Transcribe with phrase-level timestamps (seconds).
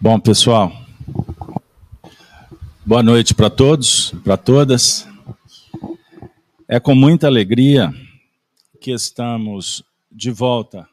[0.00, 0.70] Bom, pessoal,
[2.86, 5.08] boa noite para todos, para todas.
[6.68, 7.92] É com muita alegria
[8.80, 10.88] que estamos de volta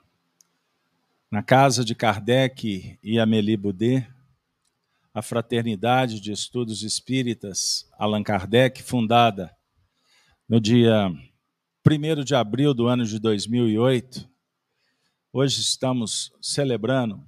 [1.29, 4.07] na casa de Kardec e Amélie Boudet,
[5.14, 9.56] a Fraternidade de Estudos Espíritas Allan Kardec, fundada
[10.50, 11.12] no dia
[11.88, 14.28] 1 de abril do ano de 2008.
[15.32, 17.24] Hoje estamos celebrando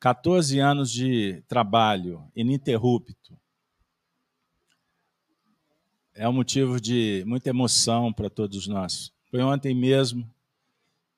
[0.00, 3.36] 14 anos de trabalho ininterrupto.
[6.14, 9.12] É um motivo de muita emoção para todos nós.
[9.30, 10.28] Foi ontem mesmo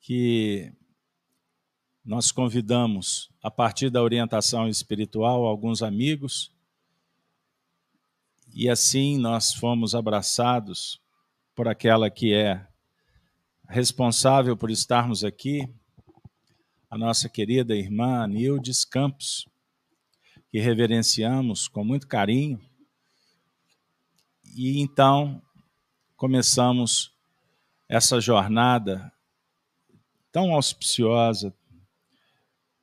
[0.00, 0.72] que
[2.04, 6.50] nós convidamos, a partir da orientação espiritual, alguns amigos,
[8.52, 11.00] e assim nós fomos abraçados
[11.54, 12.66] por aquela que é
[13.68, 15.68] responsável por estarmos aqui,
[16.90, 19.46] a nossa querida irmã Nildes Campos,
[20.50, 22.60] que reverenciamos com muito carinho.
[24.56, 25.40] E então
[26.16, 27.14] começamos
[27.88, 29.12] essa jornada
[30.32, 31.54] tão auspiciosa,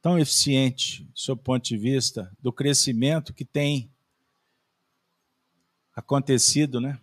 [0.01, 3.91] tão eficiente, sob o ponto de vista do crescimento que tem
[5.93, 6.97] acontecido né,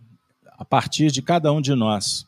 [0.52, 2.26] a partir de cada um de nós,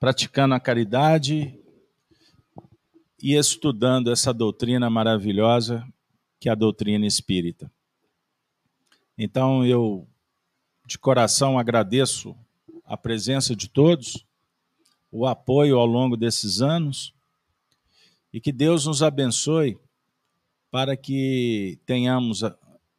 [0.00, 1.57] praticando a caridade
[3.20, 5.86] e estudando essa doutrina maravilhosa
[6.40, 7.70] que é a doutrina espírita.
[9.16, 10.06] Então eu
[10.86, 12.36] de coração agradeço
[12.84, 14.24] a presença de todos,
[15.10, 17.12] o apoio ao longo desses anos
[18.32, 19.78] e que Deus nos abençoe
[20.70, 22.42] para que tenhamos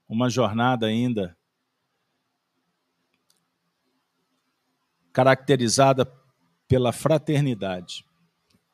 [0.07, 1.35] uma jornada ainda
[5.11, 6.05] caracterizada
[6.67, 8.05] pela fraternidade,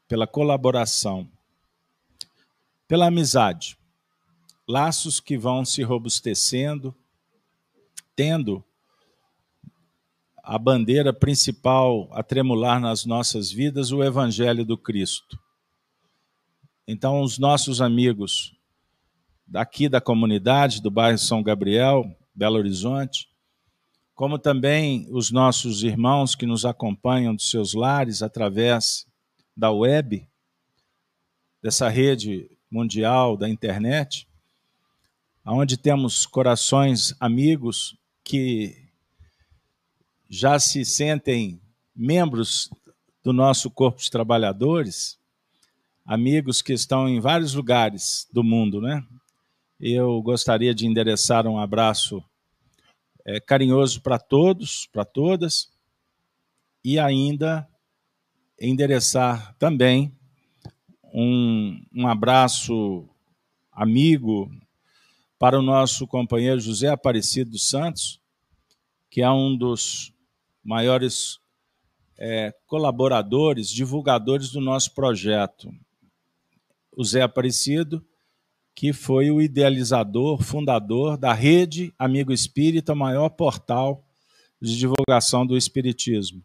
[0.08, 1.30] pela colaboração,
[2.88, 3.78] pela amizade.
[4.68, 6.96] Laços que vão se robustecendo,
[8.16, 8.64] tendo
[10.44, 15.40] a bandeira principal a tremular nas nossas vidas, o Evangelho do Cristo.
[16.88, 18.56] Então, os nossos amigos
[19.48, 23.28] daqui da comunidade, do bairro São Gabriel, Belo Horizonte,
[24.14, 29.06] como também os nossos irmãos que nos acompanham dos seus lares através
[29.58, 30.28] da web,
[31.62, 34.28] dessa rede mundial da internet,
[35.46, 38.86] onde temos corações amigos que
[40.30, 41.62] já se sentem
[41.96, 42.70] membros
[43.24, 45.18] do nosso corpo de trabalhadores,
[46.06, 49.06] amigos que estão em vários lugares do mundo, né?
[49.80, 52.24] Eu gostaria de endereçar um abraço
[53.26, 55.70] é, carinhoso para todos, para todas,
[56.84, 57.68] e ainda
[58.60, 60.16] endereçar também
[61.18, 63.08] um, um abraço
[63.72, 64.52] amigo
[65.40, 68.20] para o nosso companheiro José Aparecido dos Santos,
[69.10, 70.14] que é um dos
[70.62, 71.40] maiores
[72.18, 75.72] é, colaboradores, divulgadores do nosso projeto.
[76.92, 78.06] O Zé Aparecido,
[78.76, 84.04] que foi o idealizador, fundador da Rede Amigo Espírita, maior portal
[84.62, 86.44] de divulgação do Espiritismo.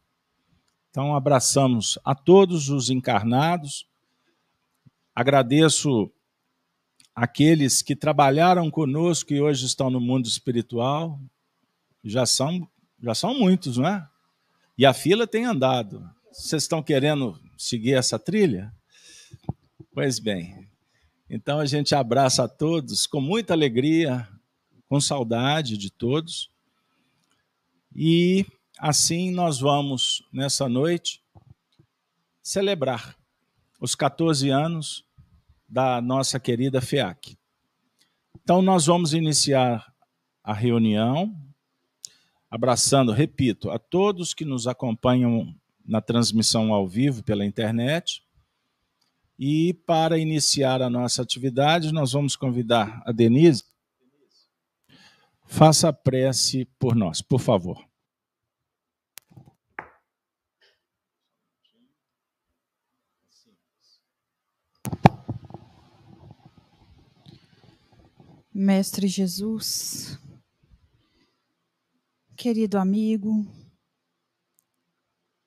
[0.91, 3.90] Então, abraçamos a todos os encarnados,
[5.21, 6.11] Agradeço
[7.15, 11.21] aqueles que trabalharam conosco e hoje estão no mundo espiritual.
[12.03, 12.67] Já são,
[13.03, 14.09] já são muitos, não é?
[14.79, 16.09] E a fila tem andado.
[16.33, 18.75] Vocês estão querendo seguir essa trilha?
[19.93, 20.67] Pois bem.
[21.29, 24.27] Então a gente abraça a todos com muita alegria,
[24.89, 26.51] com saudade de todos.
[27.95, 28.47] E
[28.79, 31.23] assim nós vamos, nessa noite,
[32.43, 33.15] celebrar
[33.79, 35.05] os 14 anos
[35.71, 37.39] da nossa querida FEAC.
[38.43, 39.87] Então, nós vamos iniciar
[40.43, 41.33] a reunião,
[42.51, 45.55] abraçando, repito, a todos que nos acompanham
[45.87, 48.23] na transmissão ao vivo pela internet.
[49.39, 53.65] E para iniciar a nossa atividade, nós vamos convidar a Denise.
[55.47, 57.90] Faça a prece por nós, por favor.
[68.63, 70.19] Mestre Jesus,
[72.37, 73.47] querido amigo,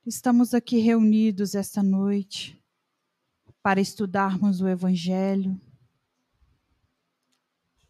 [0.03, 2.59] estamos aqui reunidos esta noite
[3.61, 5.61] para estudarmos o Evangelho,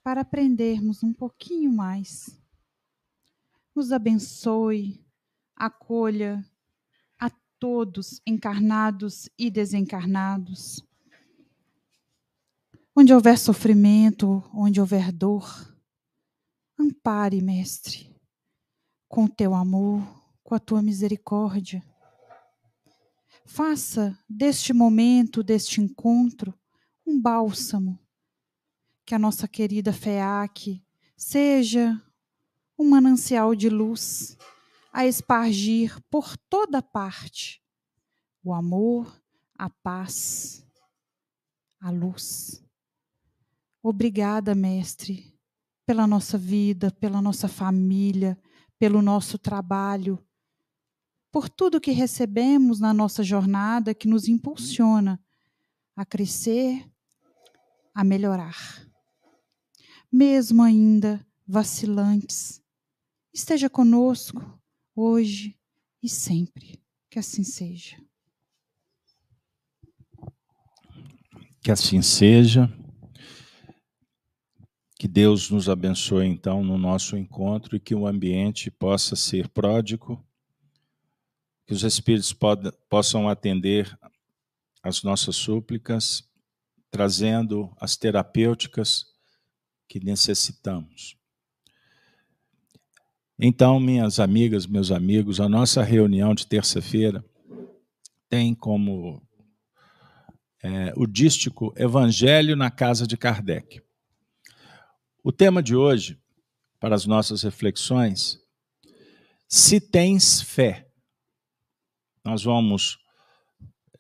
[0.03, 2.37] para aprendermos um pouquinho mais.
[3.73, 5.01] Nos abençoe,
[5.55, 6.45] acolha
[7.17, 10.85] a todos, encarnados e desencarnados
[12.95, 15.75] Onde houver sofrimento, onde houver dor,
[16.79, 18.15] ampare, Mestre,
[19.07, 20.03] com o teu amor,
[20.43, 21.83] com a tua misericórdia.
[23.45, 26.53] Faça deste momento, deste encontro,
[27.05, 27.99] um bálsamo.
[29.05, 30.83] Que a nossa querida FEAC
[31.17, 31.99] seja
[32.77, 34.37] um manancial de luz
[34.91, 37.59] a espargir por toda parte
[38.43, 39.19] o amor,
[39.57, 40.63] a paz,
[41.79, 42.63] a luz.
[43.85, 45.37] Obrigada, Mestre,
[45.85, 48.39] pela nossa vida, pela nossa família,
[48.79, 50.17] pelo nosso trabalho,
[51.29, 55.19] por tudo que recebemos na nossa jornada que nos impulsiona
[55.97, 56.89] a crescer,
[57.93, 58.87] a melhorar.
[60.09, 62.63] Mesmo ainda vacilantes,
[63.33, 64.57] esteja conosco
[64.95, 65.59] hoje
[66.01, 66.81] e sempre.
[67.09, 68.01] Que assim seja.
[71.61, 72.71] Que assim seja.
[75.03, 80.25] Que Deus nos abençoe então no nosso encontro e que o ambiente possa ser pródigo,
[81.67, 82.33] que os Espíritos
[82.89, 83.99] possam atender
[84.81, 86.23] as nossas súplicas,
[86.89, 89.07] trazendo as terapêuticas
[89.89, 91.17] que necessitamos.
[93.37, 97.21] Então, minhas amigas, meus amigos, a nossa reunião de terça-feira
[98.29, 99.21] tem como
[100.63, 103.82] é, o dístico Evangelho na Casa de Kardec.
[105.25, 106.21] O tema de hoje,
[106.81, 108.37] para as nossas reflexões,
[109.47, 110.91] se tens fé.
[112.25, 112.97] Nós vamos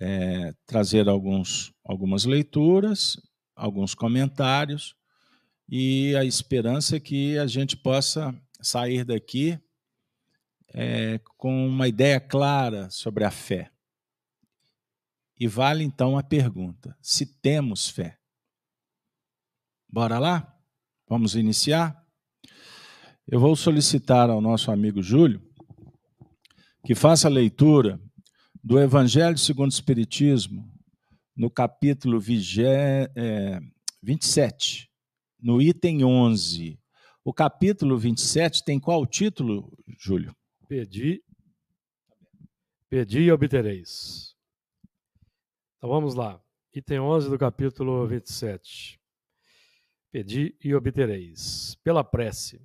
[0.01, 3.15] é, trazer alguns, algumas leituras,
[3.55, 4.97] alguns comentários,
[5.69, 9.57] e a esperança é que a gente possa sair daqui
[10.73, 13.71] é, com uma ideia clara sobre a fé.
[15.39, 18.19] E vale então a pergunta: se temos fé?
[19.87, 20.52] Bora lá?
[21.07, 22.01] Vamos iniciar?
[23.27, 25.41] Eu vou solicitar ao nosso amigo Júlio
[26.85, 27.99] que faça a leitura
[28.63, 30.71] do Evangelho segundo o Espiritismo,
[31.35, 33.59] no capítulo 27, é,
[35.41, 36.79] no item 11.
[37.23, 40.35] O capítulo 27 tem qual título, Júlio?
[40.67, 41.23] Pedi,
[42.89, 44.35] pedi e obtereis.
[45.77, 46.41] Então vamos lá.
[46.73, 49.02] Item 11 do capítulo 27.
[50.13, 51.75] Pedi e obtereis.
[51.83, 52.61] Pela prece.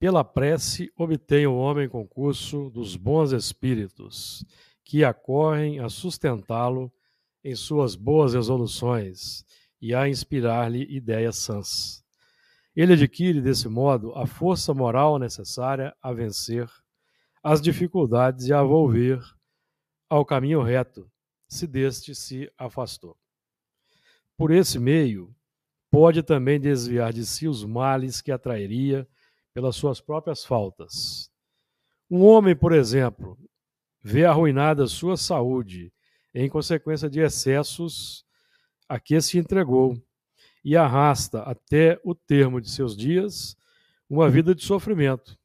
[0.00, 4.44] Pela prece obtém o homem concurso dos bons espíritos,
[4.84, 6.92] que acorrem a sustentá-lo
[7.44, 9.44] em suas boas resoluções
[9.80, 12.04] e a inspirar-lhe ideias sãs.
[12.74, 16.68] Ele adquire, desse modo, a força moral necessária a vencer
[17.44, 19.22] as dificuldades e a volver
[20.10, 21.08] ao caminho reto,
[21.46, 23.16] se deste se afastou.
[24.36, 25.32] Por esse meio,
[25.94, 29.06] pode também desviar de si os males que atrairia
[29.54, 31.30] pelas suas próprias faltas.
[32.10, 33.38] Um homem, por exemplo,
[34.02, 35.92] vê arruinada sua saúde
[36.34, 38.26] em consequência de excessos
[38.88, 39.96] a que se entregou
[40.64, 43.56] e arrasta até o termo de seus dias
[44.10, 45.38] uma vida de sofrimento.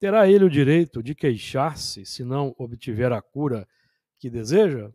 [0.00, 3.68] Terá ele o direito de queixar-se se não obtiver a cura
[4.18, 4.90] que deseja?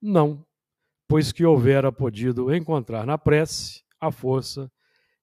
[0.00, 0.46] Não,
[1.06, 4.70] pois que houvera podido encontrar na prece a força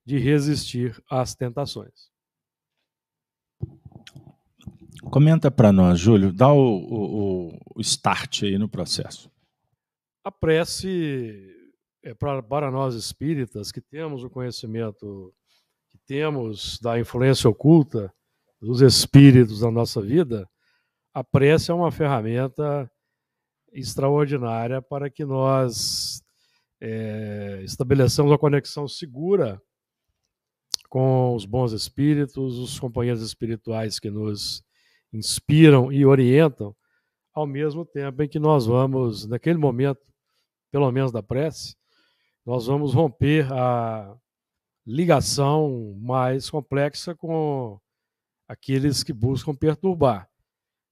[0.06, 2.12] de resistir às tentações.
[5.12, 9.32] Comenta para nós, Júlio, dá o, o, o, start aí no processo.
[10.24, 11.54] A prece
[12.04, 15.34] é para, para nós espíritas que temos o conhecimento,
[15.90, 18.14] que temos da influência oculta
[18.60, 20.50] dos espíritos na nossa vida,
[21.14, 22.92] a prece é uma ferramenta
[23.72, 26.22] extraordinária para que nós
[26.88, 29.60] é, estabelecemos uma conexão segura
[30.88, 34.64] com os bons espíritos, os companheiros espirituais que nos
[35.12, 36.76] inspiram e orientam,
[37.34, 40.00] ao mesmo tempo em que nós vamos, naquele momento,
[40.72, 41.76] pelo menos da prece,
[42.46, 44.16] nós vamos romper a
[44.86, 47.80] ligação mais complexa com
[48.48, 50.30] aqueles que buscam perturbar.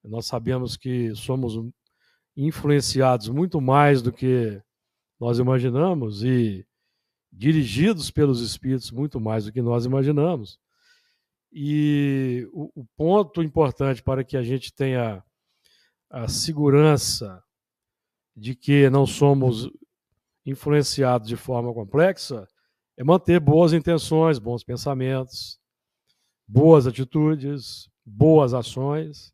[0.04, 1.54] Nós sabemos que somos
[2.36, 4.60] influenciados muito mais do que
[5.24, 6.68] nós imaginamos e
[7.32, 10.60] dirigidos pelos espíritos muito mais do que nós imaginamos.
[11.50, 15.24] E o, o ponto importante para que a gente tenha
[16.10, 17.42] a segurança
[18.36, 19.72] de que não somos
[20.46, 22.46] influenciados de forma complexa
[22.98, 25.58] é manter boas intenções, bons pensamentos,
[26.46, 29.34] boas atitudes, boas ações.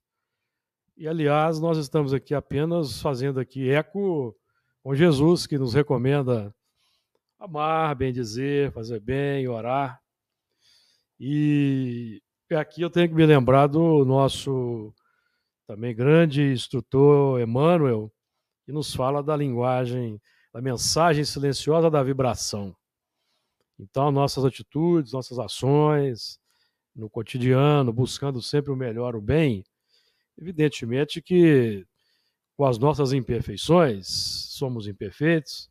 [0.95, 4.38] E aliás, nós estamos aqui apenas fazendo aqui eco
[4.89, 6.51] com Jesus, que nos recomenda
[7.37, 10.01] amar, bem dizer, fazer bem, orar.
[11.19, 12.19] E
[12.49, 14.91] aqui eu tenho que me lembrar do nosso
[15.67, 18.11] também grande instrutor Emmanuel,
[18.65, 20.19] que nos fala da linguagem,
[20.51, 22.75] da mensagem silenciosa da vibração.
[23.77, 26.39] Então, nossas atitudes, nossas ações,
[26.95, 29.63] no cotidiano, buscando sempre o melhor, o bem,
[30.35, 31.85] evidentemente que
[32.59, 34.05] com as nossas imperfeições,
[34.49, 35.69] somos imperfeitos,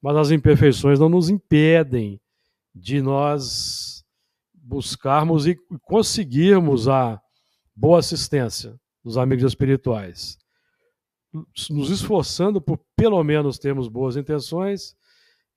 [0.00, 2.20] mas as imperfeições não nos impedem
[2.72, 4.04] de nós
[4.54, 7.20] buscarmos e conseguirmos a
[7.74, 10.38] boa assistência dos amigos espirituais,
[11.68, 14.94] nos esforçando por pelo menos termos boas intenções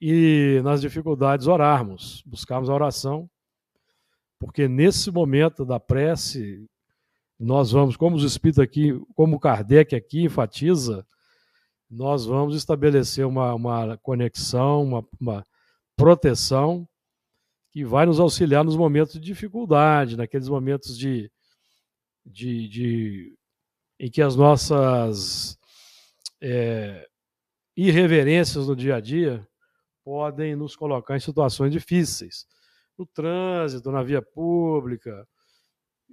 [0.01, 3.29] e nas dificuldades orarmos, buscarmos a oração,
[4.39, 6.67] porque nesse momento da prece
[7.39, 11.05] nós vamos, como os espíritos aqui, como Kardec aqui enfatiza,
[11.89, 15.45] nós vamos estabelecer uma, uma conexão, uma, uma
[15.95, 16.87] proteção
[17.71, 21.29] que vai nos auxiliar nos momentos de dificuldade, naqueles momentos de,
[22.25, 23.37] de, de
[23.99, 25.57] em que as nossas
[26.41, 27.07] é,
[27.75, 29.45] irreverências no dia a dia
[30.03, 32.45] podem nos colocar em situações difíceis.
[32.97, 35.27] No trânsito, na via pública,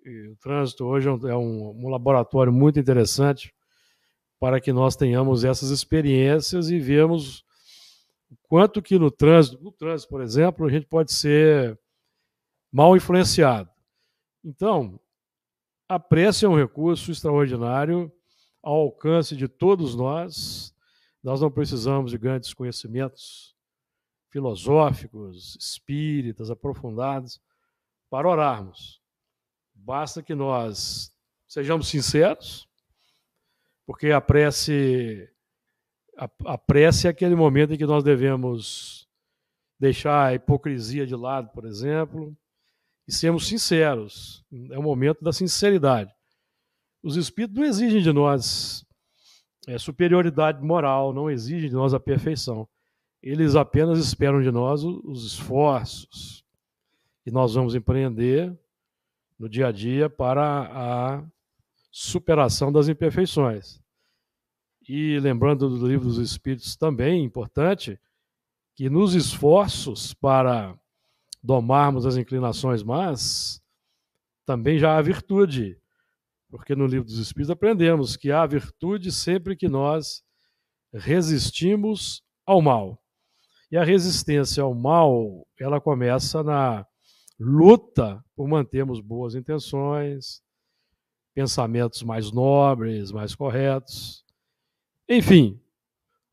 [0.05, 3.55] e o trânsito hoje é um, é um, laboratório muito interessante
[4.39, 7.45] para que nós tenhamos essas experiências e vemos
[8.31, 11.79] o quanto que no trânsito, no trânsito, por exemplo, a gente pode ser
[12.73, 13.71] mal influenciado.
[14.45, 14.99] Então,
[15.89, 18.11] a prece é um recurso extraordinário
[18.63, 20.75] ao alcance de todos nós.
[21.23, 23.55] Nós não precisamos de grandes conhecimentos
[24.31, 27.39] filosóficos, espíritas, aprofundados
[28.09, 29.02] para orarmos.
[29.85, 31.13] Basta que nós
[31.49, 32.69] sejamos sinceros,
[33.85, 35.29] porque a prece,
[36.17, 39.09] a, a prece é aquele momento em que nós devemos
[39.81, 42.37] deixar a hipocrisia de lado, por exemplo,
[43.09, 44.45] e sermos sinceros.
[44.71, 46.13] É o momento da sinceridade.
[47.03, 48.87] Os espíritos não exigem de nós
[49.67, 52.69] é, superioridade moral, não exigem de nós a perfeição.
[53.21, 56.45] Eles apenas esperam de nós os esforços
[57.25, 58.57] que nós vamos empreender
[59.39, 61.25] no dia a dia para a
[61.91, 63.81] superação das imperfeições.
[64.89, 68.01] E lembrando do livro dos Espíritos também, importante,
[68.75, 70.77] que nos esforços para
[71.43, 73.63] domarmos as inclinações más,
[74.45, 75.79] também já há virtude.
[76.51, 80.23] Porque no livro dos Espíritos aprendemos que há virtude sempre que nós
[80.93, 83.03] resistimos ao mal.
[83.71, 86.87] E a resistência ao mal, ela começa na
[87.39, 90.43] luta por mantermos boas intenções,
[91.35, 94.25] pensamentos mais nobres, mais corretos.
[95.09, 95.61] Enfim,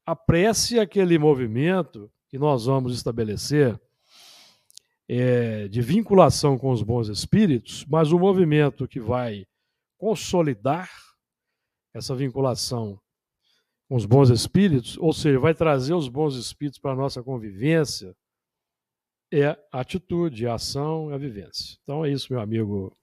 [0.05, 3.79] a prece é aquele movimento que nós vamos estabelecer
[5.07, 9.47] é, de vinculação com os bons espíritos, mas o movimento que vai
[9.97, 10.89] consolidar
[11.93, 12.99] essa vinculação
[13.87, 18.15] com os bons espíritos, ou seja, vai trazer os bons espíritos para a nossa convivência,
[19.31, 21.77] é a atitude, a ação, a vivência.
[21.83, 22.95] Então é isso, meu amigo.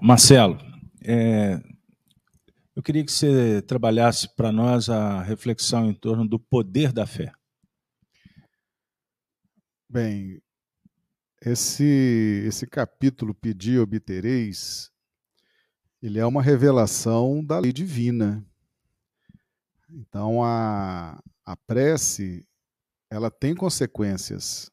[0.00, 0.58] Marcelo,
[1.02, 1.60] é,
[2.74, 7.32] eu queria que você trabalhasse para nós a reflexão em torno do poder da fé.
[9.88, 10.40] Bem,
[11.42, 14.90] esse, esse capítulo Pedir obtereis,
[16.02, 18.44] ele é uma revelação da lei divina.
[19.90, 22.46] Então a, a prece
[23.10, 24.70] ela tem consequências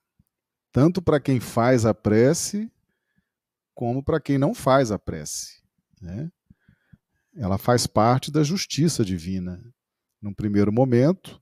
[0.78, 2.72] tanto para quem faz a prece,
[3.74, 5.60] como para quem não faz a prece.
[6.00, 6.32] Né?
[7.36, 9.60] Ela faz parte da justiça divina,
[10.22, 11.42] num primeiro momento,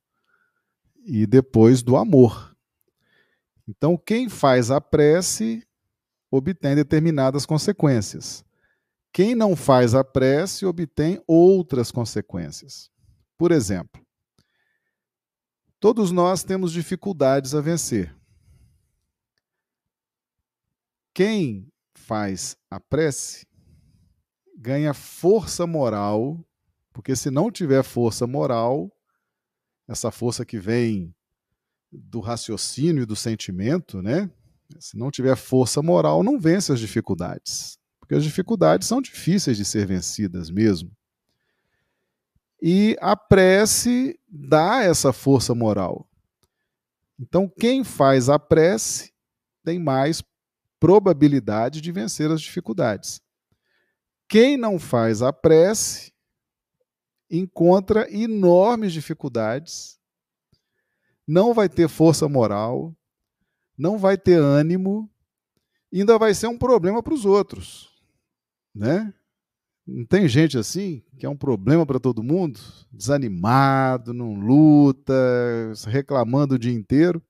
[1.06, 2.56] e depois do amor.
[3.68, 5.68] Então, quem faz a prece
[6.32, 8.42] obtém determinadas consequências.
[9.12, 12.89] Quem não faz a prece obtém outras consequências.
[13.38, 14.01] Por exemplo,
[15.77, 18.15] todos nós temos dificuldades a vencer.
[21.16, 23.48] Quem faz a prece
[24.58, 26.46] ganha força moral,
[26.92, 28.92] porque se não tiver força moral,
[29.88, 31.16] essa força que vem
[31.90, 34.30] do raciocínio e do sentimento, né?
[34.78, 39.64] Se não tiver força moral, não vence as dificuldades, porque as dificuldades são difíceis de
[39.64, 40.92] ser vencidas mesmo.
[42.62, 46.10] E a prece dá essa força moral.
[47.18, 49.14] Então, quem faz a prece
[49.64, 50.22] tem mais
[50.79, 53.22] probabilidade de vencer as dificuldades.
[54.27, 56.13] Quem não faz a prece
[57.29, 60.00] encontra enormes dificuldades,
[61.27, 62.96] não vai ter força moral,
[63.77, 65.10] não vai ter ânimo,
[65.94, 67.89] ainda vai ser um problema para os outros,
[68.74, 69.13] né?
[69.88, 72.60] Não tem gente assim que é um problema para todo mundo,
[72.91, 75.13] desanimado, não luta,
[75.88, 77.22] reclamando o dia inteiro.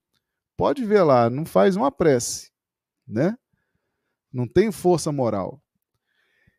[0.55, 2.51] Pode ver lá, não faz uma prece,
[3.07, 3.38] né?
[4.31, 5.62] Não tem força moral.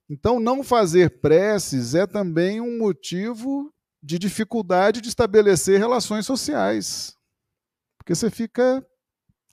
[0.09, 3.73] Então, não fazer preces é também um motivo
[4.03, 7.15] de dificuldade de estabelecer relações sociais.
[7.99, 8.87] Porque você fica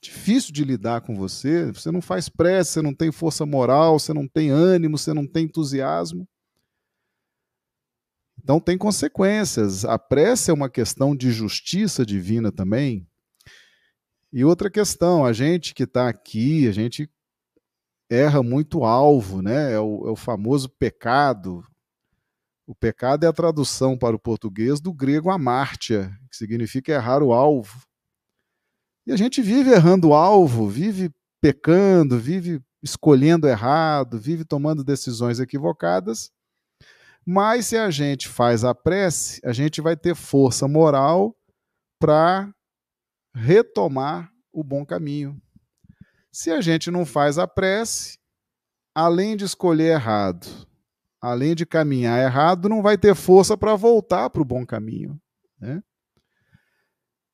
[0.00, 4.12] difícil de lidar com você, você não faz prece, você não tem força moral, você
[4.12, 6.28] não tem ânimo, você não tem entusiasmo.
[8.40, 9.84] Então tem consequências.
[9.84, 13.08] A prece é uma questão de justiça divina também.
[14.34, 17.08] E outra questão, a gente que está aqui, a gente
[18.10, 19.72] erra muito alvo, né?
[19.72, 21.64] É o, é o famoso pecado.
[22.66, 27.32] O pecado é a tradução para o português do grego amártia, que significa errar o
[27.32, 27.80] alvo.
[29.06, 31.10] E a gente vive errando o alvo, vive
[31.40, 36.32] pecando, vive escolhendo errado, vive tomando decisões equivocadas
[37.26, 41.34] mas se a gente faz a prece, a gente vai ter força moral
[41.98, 42.52] para
[43.34, 45.40] retomar o bom caminho.
[46.30, 48.18] Se a gente não faz a prece,
[48.94, 50.46] além de escolher errado,
[51.20, 55.20] além de caminhar errado, não vai ter força para voltar para o bom caminho.
[55.58, 55.82] Né?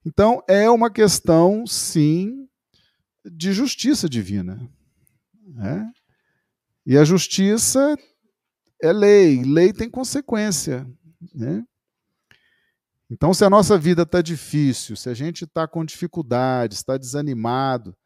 [0.04, 2.48] Então, é uma questão, sim,
[3.24, 4.58] de justiça divina.
[5.46, 5.90] Né?
[6.86, 7.96] E a justiça
[8.82, 10.86] é lei, lei tem consequência.
[11.34, 11.62] Né?
[13.10, 17.96] Então, se a nossa vida está difícil, se a gente está com dificuldade, está desanimado,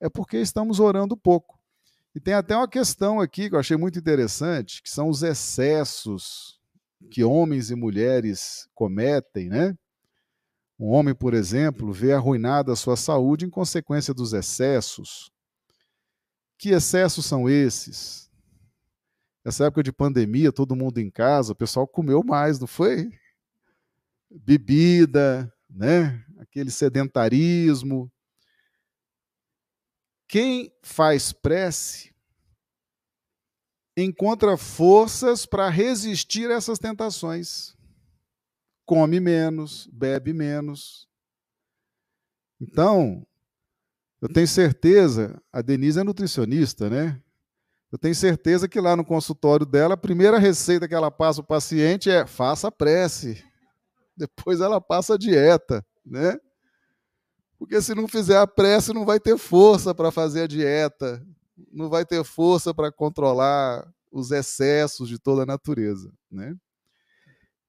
[0.00, 1.58] é porque estamos orando pouco.
[2.14, 6.60] E tem até uma questão aqui que eu achei muito interessante, que são os excessos
[7.10, 9.76] que homens e mulheres cometem, né?
[10.78, 15.30] Um homem, por exemplo, vê arruinada a sua saúde em consequência dos excessos.
[16.56, 18.30] Que excessos são esses?
[19.44, 23.10] Essa época de pandemia, todo mundo em casa, o pessoal comeu mais, não foi?
[24.30, 26.24] Bebida, né?
[26.38, 28.10] Aquele sedentarismo.
[30.28, 32.14] Quem faz prece
[33.96, 37.76] encontra forças para resistir a essas tentações.
[38.86, 41.08] Come menos, bebe menos.
[42.60, 43.26] Então,
[44.20, 47.20] eu tenho certeza, a Denise é nutricionista, né?
[47.90, 51.46] Eu tenho certeza que lá no consultório dela, a primeira receita que ela passa ao
[51.46, 53.44] paciente é faça prece.
[54.20, 56.38] Depois ela passa a dieta, né?
[57.58, 61.26] Porque se não fizer a prece, não vai ter força para fazer a dieta,
[61.72, 66.54] não vai ter força para controlar os excessos de toda a natureza, né?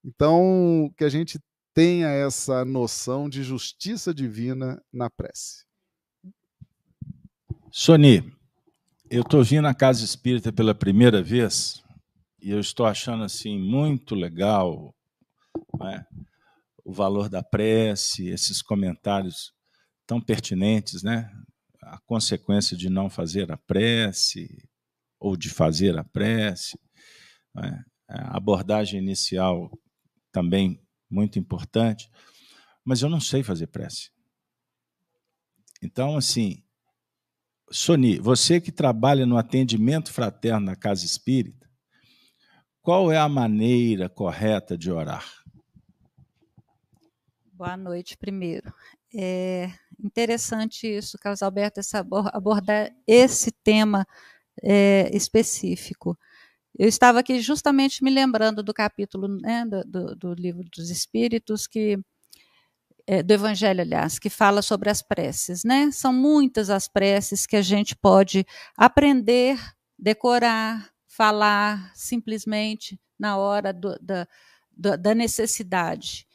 [0.03, 1.39] Então, que a gente
[1.73, 5.63] tenha essa noção de justiça divina na prece.
[7.71, 8.29] Soni,
[9.09, 11.81] eu estou vindo à Casa Espírita pela primeira vez
[12.41, 14.93] e eu estou achando assim muito legal
[15.79, 16.05] né,
[16.83, 19.53] o valor da prece, esses comentários
[20.05, 21.31] tão pertinentes, né?
[21.83, 24.69] A consequência de não fazer a prece
[25.19, 26.79] ou de fazer a prece,
[27.53, 29.71] né, a abordagem inicial
[30.31, 32.09] também muito importante,
[32.83, 34.09] mas eu não sei fazer prece.
[35.81, 36.63] Então, assim,
[37.69, 41.69] Soni, você que trabalha no atendimento fraterno na casa espírita,
[42.81, 45.40] qual é a maneira correta de orar?
[47.61, 48.73] Boa noite, primeiro.
[49.13, 49.69] É
[50.03, 51.79] interessante isso, Carlos Alberto,
[52.33, 54.03] abordar esse tema
[54.63, 56.17] é, específico.
[56.75, 61.67] Eu estava aqui justamente me lembrando do capítulo né, do, do, do livro dos Espíritos,
[61.67, 61.99] que
[63.05, 65.91] é, do Evangelho, aliás, que fala sobre as preces, né?
[65.91, 68.43] São muitas as preces que a gente pode
[68.75, 69.59] aprender,
[69.99, 76.25] decorar, falar simplesmente na hora do, da, da necessidade.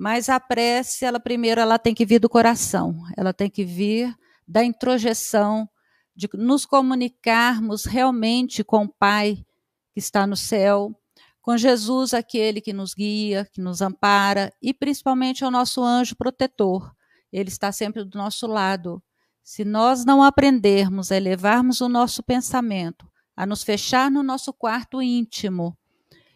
[0.00, 4.16] Mas a prece, ela primeiro, ela tem que vir do coração, ela tem que vir
[4.48, 5.68] da introjeção,
[6.16, 9.44] de nos comunicarmos realmente com o Pai
[9.92, 10.98] que está no céu,
[11.42, 16.96] com Jesus, aquele que nos guia, que nos ampara, e principalmente ao nosso anjo protetor.
[17.30, 19.02] Ele está sempre do nosso lado.
[19.44, 25.02] Se nós não aprendermos a elevarmos o nosso pensamento, a nos fechar no nosso quarto
[25.02, 25.76] íntimo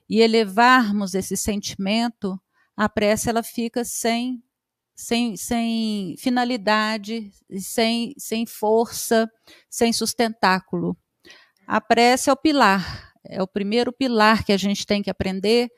[0.06, 2.38] e elevarmos esse sentimento,
[2.76, 4.42] a prece ela fica sem
[4.94, 9.28] sem, sem finalidade, sem, sem força,
[9.68, 10.96] sem sustentáculo.
[11.66, 15.70] A prece é o pilar, é o primeiro pilar que a gente tem que aprender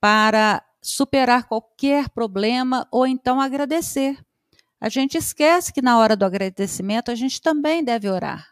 [0.00, 4.18] para superar qualquer problema ou então agradecer.
[4.78, 8.46] A gente esquece que na hora do agradecimento a gente também deve orar.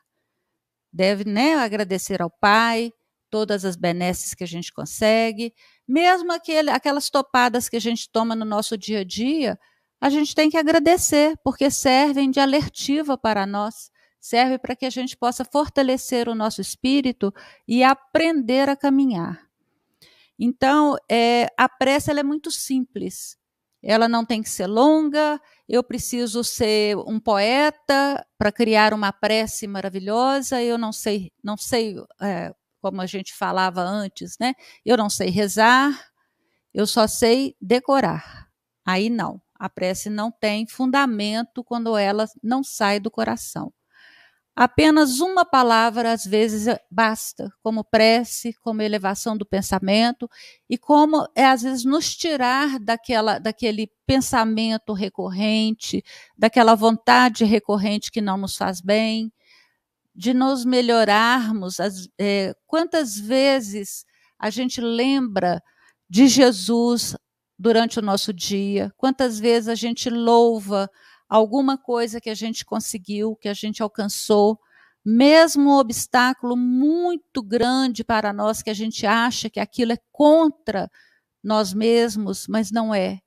[0.90, 2.92] Deve né, agradecer ao Pai,
[3.32, 5.54] todas as benesses que a gente consegue,
[5.88, 9.58] mesmo aquele, aquelas topadas que a gente toma no nosso dia a dia,
[9.98, 13.90] a gente tem que agradecer, porque servem de alertiva para nós,
[14.20, 17.32] serve para que a gente possa fortalecer o nosso espírito
[17.66, 19.40] e aprender a caminhar.
[20.38, 23.38] Então, é, a prece é muito simples.
[23.82, 29.66] Ela não tem que ser longa, eu preciso ser um poeta para criar uma prece
[29.66, 34.54] maravilhosa, eu não sei, não sei é, como a gente falava antes, né?
[34.84, 36.10] Eu não sei rezar,
[36.74, 38.48] eu só sei decorar.
[38.84, 43.72] Aí não, a prece não tem fundamento quando ela não sai do coração.
[44.54, 50.28] Apenas uma palavra, às vezes, basta, como prece, como elevação do pensamento,
[50.68, 56.04] e como, é, às vezes, nos tirar daquela, daquele pensamento recorrente,
[56.36, 59.32] daquela vontade recorrente que não nos faz bem,
[60.14, 61.80] de nos melhorarmos.
[61.80, 64.04] As, é, quantas vezes
[64.38, 65.62] a gente lembra
[66.08, 67.16] de Jesus
[67.58, 68.92] durante o nosso dia?
[68.96, 70.90] Quantas vezes a gente louva
[71.28, 74.58] alguma coisa que a gente conseguiu, que a gente alcançou,
[75.04, 80.90] mesmo um obstáculo muito grande para nós, que a gente acha que aquilo é contra
[81.42, 83.20] nós mesmos, mas não é.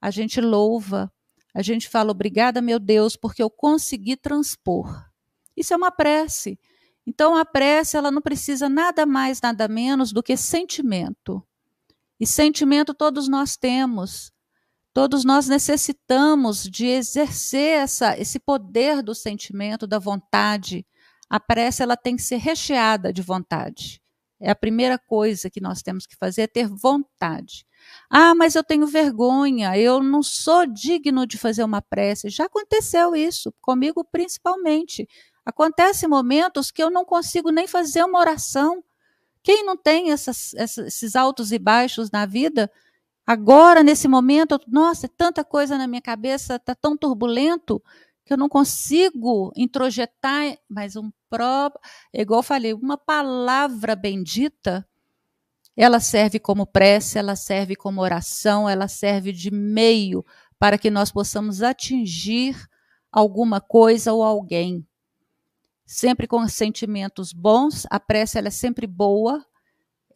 [0.00, 1.12] A gente louva,
[1.54, 5.11] a gente fala obrigada, meu Deus, porque eu consegui transpor.
[5.56, 6.58] Isso é uma prece.
[7.06, 11.42] Então a prece ela não precisa nada mais, nada menos do que sentimento.
[12.18, 14.32] E sentimento todos nós temos.
[14.94, 20.86] Todos nós necessitamos de exercer essa, esse poder do sentimento, da vontade.
[21.28, 24.02] A prece ela tem que ser recheada de vontade.
[24.38, 27.64] É a primeira coisa que nós temos que fazer, é ter vontade.
[28.10, 32.28] Ah, mas eu tenho vergonha, eu não sou digno de fazer uma prece.
[32.28, 35.08] Já aconteceu isso, comigo principalmente.
[35.44, 38.82] Acontecem momentos que eu não consigo nem fazer uma oração.
[39.42, 42.70] Quem não tem essas, esses altos e baixos na vida,
[43.26, 47.80] Agora, nesse momento, nossa, é tanta coisa na minha cabeça, está tão turbulento
[48.24, 51.80] que eu não consigo introjetar, mas um próprio,
[52.12, 54.86] igual eu falei, uma palavra bendita,
[55.76, 60.24] ela serve como prece, ela serve como oração, ela serve de meio
[60.58, 62.56] para que nós possamos atingir
[63.10, 64.86] alguma coisa ou alguém.
[65.94, 69.44] Sempre com sentimentos bons, a prece ela é sempre boa,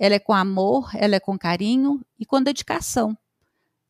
[0.00, 3.14] ela é com amor, ela é com carinho e com dedicação.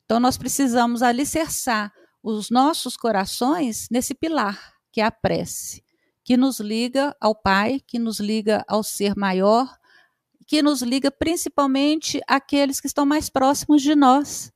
[0.03, 5.81] Então, nós precisamos alicerçar os nossos corações nesse pilar, que é a prece,
[6.25, 9.73] que nos liga ao Pai, que nos liga ao ser maior,
[10.45, 14.51] que nos liga principalmente àqueles que estão mais próximos de nós,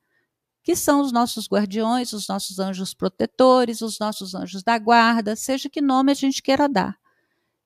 [0.61, 5.69] que são os nossos guardiões, os nossos anjos protetores, os nossos anjos da guarda, seja
[5.69, 7.00] que nome a gente queira dar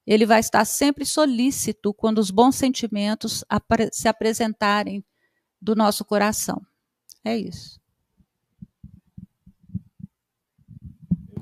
[0.06, 3.44] ele vai estar sempre solícito quando os bons sentimentos
[3.92, 5.04] se apresentarem
[5.62, 6.62] do nosso coração.
[7.24, 7.80] É isso.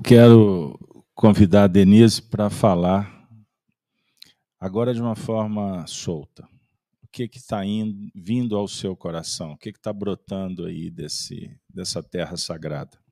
[0.02, 0.78] Quero
[1.14, 3.28] convidar a Denise para falar
[4.58, 6.48] agora de uma forma solta.
[7.02, 7.60] O que está
[8.14, 9.52] vindo ao seu coração?
[9.52, 13.03] O que está brotando aí desse, dessa terra sagrada?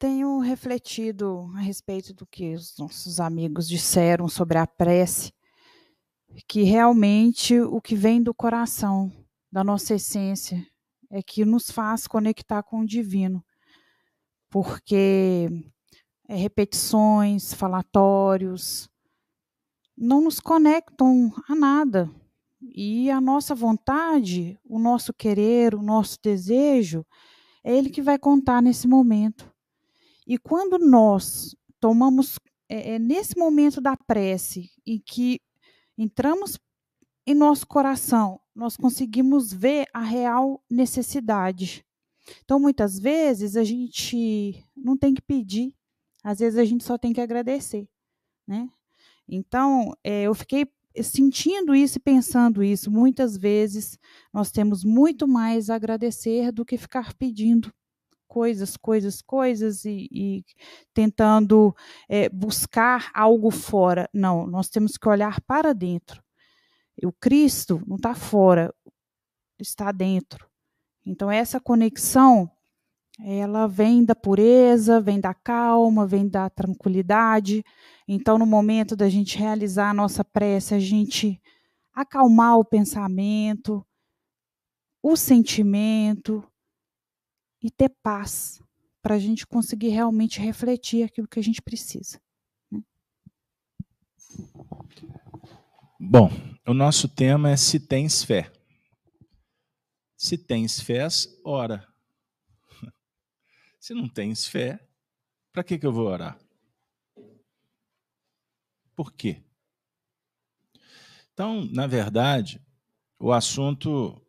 [0.00, 5.30] Tenho refletido a respeito do que os nossos amigos disseram sobre a prece,
[6.48, 9.12] que realmente o que vem do coração,
[9.52, 10.66] da nossa essência,
[11.10, 13.44] é que nos faz conectar com o divino.
[14.48, 15.50] Porque
[16.26, 18.88] é, repetições, falatórios,
[19.94, 22.10] não nos conectam a nada.
[22.62, 27.04] E a nossa vontade, o nosso querer, o nosso desejo,
[27.62, 29.49] é ele que vai contar nesse momento.
[30.30, 32.38] E quando nós tomamos,
[32.68, 35.40] é, é, nesse momento da prece, em que
[35.98, 36.56] entramos
[37.26, 41.84] em nosso coração, nós conseguimos ver a real necessidade.
[42.44, 45.74] Então, muitas vezes, a gente não tem que pedir,
[46.22, 47.88] às vezes a gente só tem que agradecer.
[48.46, 48.68] Né?
[49.26, 50.64] Então, é, eu fiquei
[51.02, 52.88] sentindo isso e pensando isso.
[52.88, 53.98] Muitas vezes
[54.32, 57.74] nós temos muito mais a agradecer do que ficar pedindo
[58.30, 60.44] coisas, coisas, coisas e, e
[60.94, 61.74] tentando
[62.08, 64.08] é, buscar algo fora.
[64.14, 66.22] Não, nós temos que olhar para dentro.
[67.02, 68.72] O Cristo não está fora,
[69.58, 70.48] está dentro.
[71.04, 72.48] Então essa conexão,
[73.18, 77.64] ela vem da pureza, vem da calma, vem da tranquilidade.
[78.06, 81.42] Então no momento da gente realizar a nossa prece, a gente
[81.92, 83.84] acalmar o pensamento,
[85.02, 86.44] o sentimento
[87.62, 88.62] e ter paz
[89.02, 92.20] para a gente conseguir realmente refletir aquilo que a gente precisa.
[92.70, 92.82] Né?
[95.98, 96.30] Bom,
[96.66, 98.52] o nosso tema é se tens fé.
[100.16, 101.06] Se tens fé,
[101.44, 101.86] ora.
[103.80, 104.78] Se não tens fé,
[105.52, 106.38] para que, que eu vou orar?
[108.94, 109.42] Por quê?
[111.32, 112.60] Então, na verdade,
[113.18, 114.20] o assunto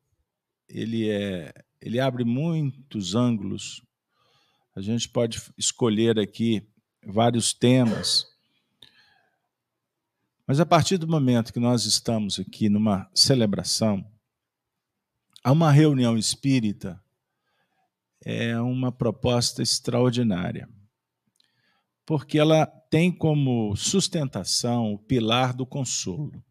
[0.69, 3.81] ele é ele abre muitos ângulos.
[4.75, 6.65] A gente pode escolher aqui
[7.03, 8.27] vários temas.
[10.45, 14.05] Mas a partir do momento que nós estamos aqui numa celebração,
[15.43, 17.01] há uma reunião espírita,
[18.23, 20.69] é uma proposta extraordinária,
[22.05, 26.43] porque ela tem como sustentação o pilar do consolo.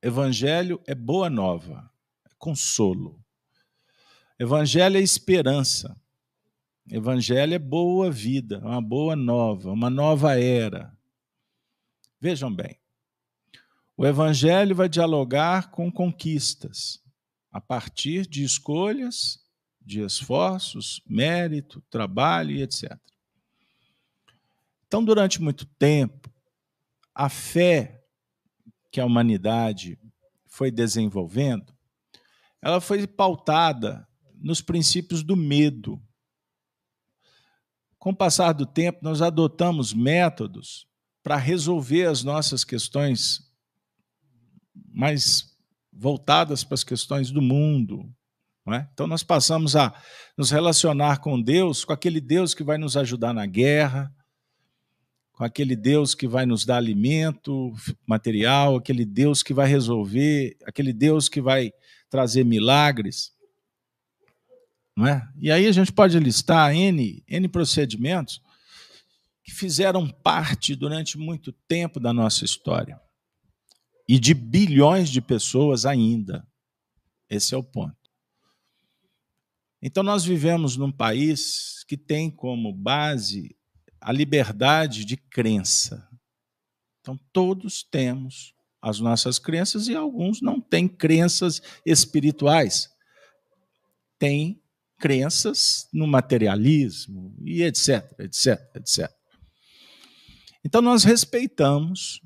[0.00, 1.90] Evangelho é boa nova,
[2.24, 3.25] é consolo.
[4.38, 5.98] Evangelho é esperança.
[6.90, 10.94] Evangelho é boa vida, uma boa nova, uma nova era.
[12.20, 12.78] Vejam bem,
[13.96, 17.02] o Evangelho vai dialogar com conquistas,
[17.50, 19.42] a partir de escolhas,
[19.80, 22.94] de esforços, mérito, trabalho e etc.
[24.86, 26.30] Então, durante muito tempo,
[27.14, 28.04] a fé
[28.92, 29.98] que a humanidade
[30.46, 31.74] foi desenvolvendo,
[32.60, 34.06] ela foi pautada
[34.40, 36.00] nos princípios do medo.
[37.98, 40.86] Com o passar do tempo, nós adotamos métodos
[41.22, 43.46] para resolver as nossas questões
[44.92, 45.56] mais
[45.92, 48.08] voltadas para as questões do mundo.
[48.68, 48.86] É?
[48.92, 49.94] Então, nós passamos a
[50.36, 54.12] nos relacionar com Deus, com aquele Deus que vai nos ajudar na guerra,
[55.32, 57.72] com aquele Deus que vai nos dar alimento
[58.06, 61.72] material, aquele Deus que vai resolver, aquele Deus que vai
[62.10, 63.35] trazer milagres.
[64.96, 65.28] Não é?
[65.38, 68.40] E aí a gente pode listar N, N procedimentos
[69.44, 73.00] que fizeram parte durante muito tempo da nossa história.
[74.08, 76.46] E de bilhões de pessoas ainda.
[77.28, 77.96] Esse é o ponto.
[79.82, 83.54] Então, nós vivemos num país que tem como base
[84.00, 86.08] a liberdade de crença.
[87.00, 92.88] Então, todos temos as nossas crenças e alguns não têm crenças espirituais.
[94.18, 94.60] Têm
[94.98, 99.10] crenças no materialismo e etc, etc, etc.
[100.64, 102.20] Então nós respeitamos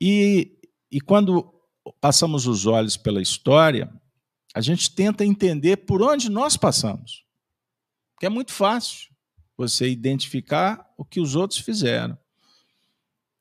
[0.00, 0.58] e,
[0.90, 1.52] e quando
[2.00, 3.92] passamos os olhos pela história,
[4.54, 7.24] a gente tenta entender por onde nós passamos.
[8.18, 9.10] Que é muito fácil
[9.56, 12.18] você identificar o que os outros fizeram.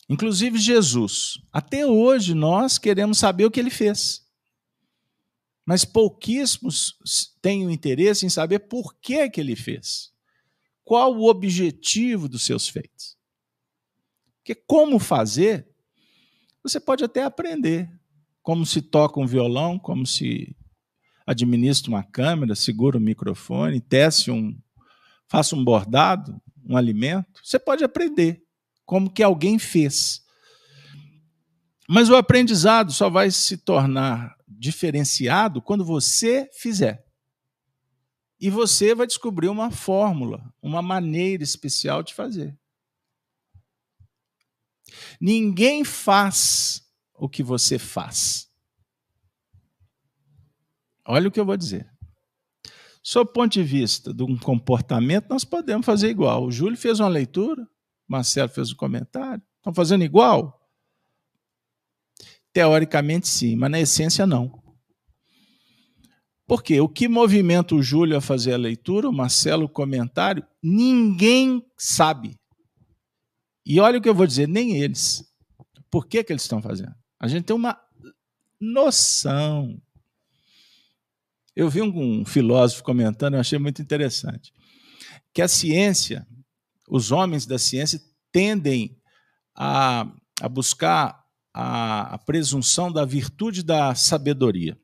[0.10, 1.40] Inclusive Jesus.
[1.52, 4.22] Até hoje nós queremos saber o que ele fez.
[5.66, 6.96] Mas pouquíssimos
[7.42, 10.12] têm o interesse em saber por que, que ele fez.
[10.84, 13.16] Qual o objetivo dos seus feitos.
[14.38, 15.68] Porque como fazer,
[16.64, 17.90] você pode até aprender.
[18.42, 20.56] Como se toca um violão, como se
[21.26, 24.60] administra uma câmera, segura o microfone, tece um,
[25.28, 27.40] faça um bordado, um alimento.
[27.44, 28.44] Você pode aprender
[28.84, 30.22] como que alguém fez.
[31.88, 37.04] Mas o aprendizado só vai se tornar diferenciado quando você fizer.
[38.40, 42.56] E você vai descobrir uma fórmula, uma maneira especial de fazer.
[45.20, 48.52] Ninguém faz o que você faz.
[51.04, 51.92] Olha o que eu vou dizer.
[53.02, 56.46] Sob ponto de vista de um comportamento, nós podemos fazer igual.
[56.46, 57.68] O Júlio fez uma leitura, o
[58.08, 59.42] Marcelo fez um comentário.
[59.58, 60.61] Estão fazendo igual?
[62.54, 64.62] Teoricamente, sim, mas na essência, não.
[66.46, 71.66] Porque o que movimenta o Júlio a fazer a leitura, o Marcelo o comentário, ninguém
[71.78, 72.36] sabe.
[73.66, 75.24] E olha o que eu vou dizer, nem eles.
[75.90, 76.94] Por que, que eles estão fazendo?
[77.18, 77.80] A gente tem uma
[78.60, 79.82] noção.
[81.56, 84.52] Eu vi um, um filósofo comentando, eu achei muito interessante,
[85.34, 86.28] que a ciência,
[86.90, 88.98] os homens da ciência tendem
[89.56, 90.06] a,
[90.42, 91.21] a buscar
[91.54, 94.78] a, a presunção da virtude da sabedoria.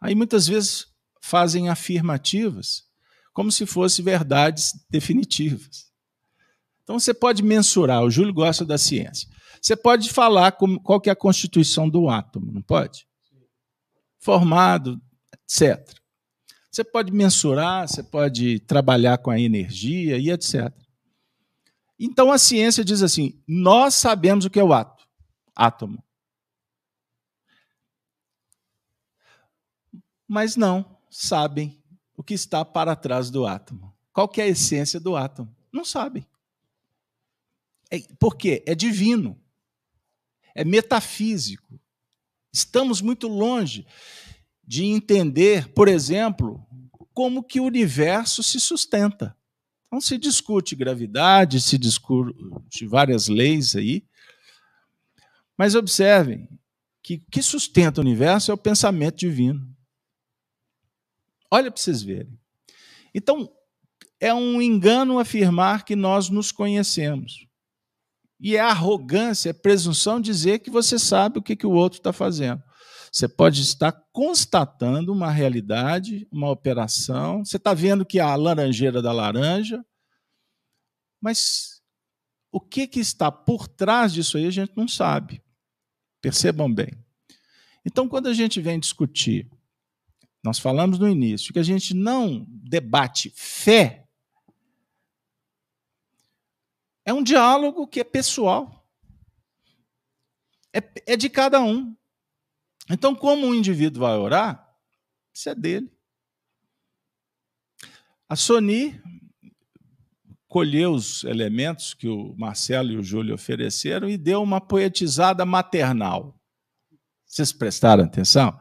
[0.00, 0.86] Aí muitas vezes
[1.20, 2.84] fazem afirmativas,
[3.32, 5.86] como se fossem verdades definitivas.
[6.82, 9.28] Então você pode mensurar, o Júlio gosta da ciência.
[9.60, 13.06] Você pode falar como, qual que é a constituição do átomo, não pode?
[14.18, 15.00] Formado,
[15.32, 15.92] etc.
[16.70, 20.72] Você pode mensurar, você pode trabalhar com a energia e etc.
[21.98, 25.08] Então a ciência diz assim: nós sabemos o que é o átomo.
[25.54, 26.06] átomo.
[30.26, 31.80] mas não sabem
[32.16, 33.94] o que está para trás do átomo.
[34.12, 35.54] Qual que é a essência do átomo?
[35.72, 36.26] Não sabem.
[37.90, 38.62] É, por quê?
[38.66, 39.40] É divino.
[40.54, 41.78] É metafísico.
[42.52, 43.86] Estamos muito longe
[44.66, 46.66] de entender, por exemplo,
[47.12, 49.35] como que o universo se sustenta.
[49.86, 54.04] Então se discute gravidade, se discute várias leis aí,
[55.56, 56.48] mas observem
[57.02, 59.64] que o que sustenta o universo é o pensamento divino.
[61.50, 62.38] Olha para vocês verem.
[63.14, 63.48] Então,
[64.20, 67.46] é um engano afirmar que nós nos conhecemos.
[68.40, 72.12] E é arrogância, é presunção dizer que você sabe o que, que o outro está
[72.12, 72.62] fazendo.
[73.16, 77.42] Você pode estar constatando uma realidade, uma operação.
[77.42, 79.82] Você está vendo que a laranjeira da laranja,
[81.18, 81.82] mas
[82.52, 85.42] o que, que está por trás disso aí a gente não sabe.
[86.20, 86.92] Percebam bem.
[87.86, 89.50] Então, quando a gente vem discutir,
[90.44, 94.06] nós falamos no início que a gente não debate fé,
[97.02, 98.86] é um diálogo que é pessoal.
[100.70, 100.82] É,
[101.14, 101.96] é de cada um.
[102.90, 104.66] Então, como um indivíduo vai orar,
[105.34, 105.90] isso é dele.
[108.28, 109.00] A Sony
[110.48, 116.34] colheu os elementos que o Marcelo e o Júlio ofereceram e deu uma poetizada maternal.
[117.26, 118.58] Vocês prestaram atenção?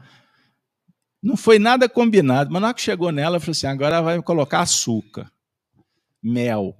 [1.21, 4.59] Não foi nada combinado, mas na hora que chegou nela, falou assim: agora vai colocar
[4.59, 5.31] açúcar,
[6.21, 6.77] mel.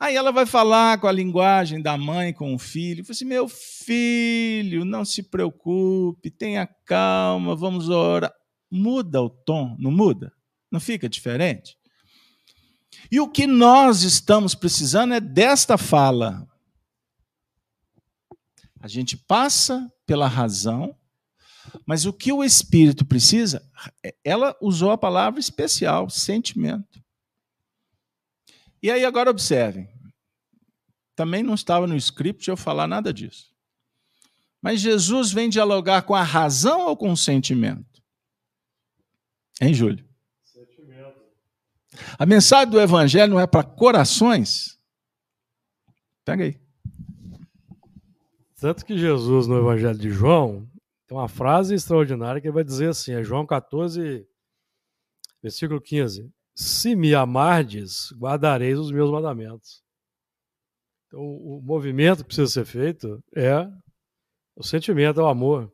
[0.00, 3.04] Aí ela vai falar com a linguagem da mãe com o filho.
[3.04, 8.32] Falei assim: meu filho, não se preocupe, tenha calma, vamos orar.
[8.70, 10.32] Muda o tom, não muda?
[10.72, 11.76] Não fica diferente?
[13.10, 16.48] E o que nós estamos precisando é desta fala.
[18.80, 20.96] A gente passa pela razão,
[21.84, 23.62] mas o que o espírito precisa,
[24.24, 27.02] ela usou a palavra especial, sentimento.
[28.82, 29.88] E aí agora observem.
[31.14, 33.54] Também não estava no script eu falar nada disso.
[34.62, 38.02] Mas Jesus vem dialogar com a razão ou com o sentimento?
[39.60, 40.08] Hein, Júlio?
[42.18, 44.78] A mensagem do Evangelho não é para corações?
[46.24, 46.60] Pega aí.
[48.58, 50.68] Tanto que Jesus, no Evangelho de João,
[51.06, 54.26] tem uma frase extraordinária que ele vai dizer assim: é João 14,
[55.42, 59.82] versículo 15: Se me amardes, guardareis os meus mandamentos.
[61.06, 63.66] Então, o movimento que precisa ser feito é
[64.54, 65.72] o sentimento, é o amor.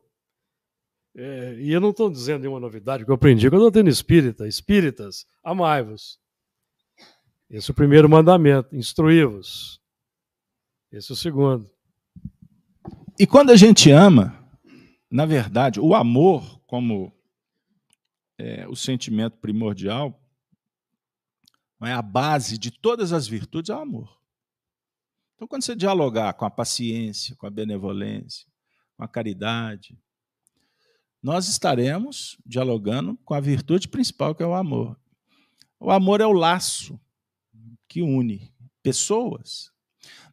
[1.15, 4.47] É, e eu não estou dizendo nenhuma novidade, que eu aprendi quando eu tendo espírita.
[4.47, 6.19] Espíritas, amai-vos.
[7.49, 9.81] Esse é o primeiro mandamento, instruí-vos.
[10.91, 11.69] Esse é o segundo.
[13.19, 14.47] E quando a gente ama,
[15.09, 17.11] na verdade, o amor como
[18.37, 20.19] é, o sentimento primordial,
[21.85, 24.17] é a base de todas as virtudes é o amor.
[25.35, 28.47] Então, quando você dialogar com a paciência, com a benevolência,
[28.95, 29.95] com a caridade,
[31.21, 34.99] nós estaremos dialogando com a virtude principal, que é o amor.
[35.79, 36.99] O amor é o laço
[37.87, 39.71] que une pessoas.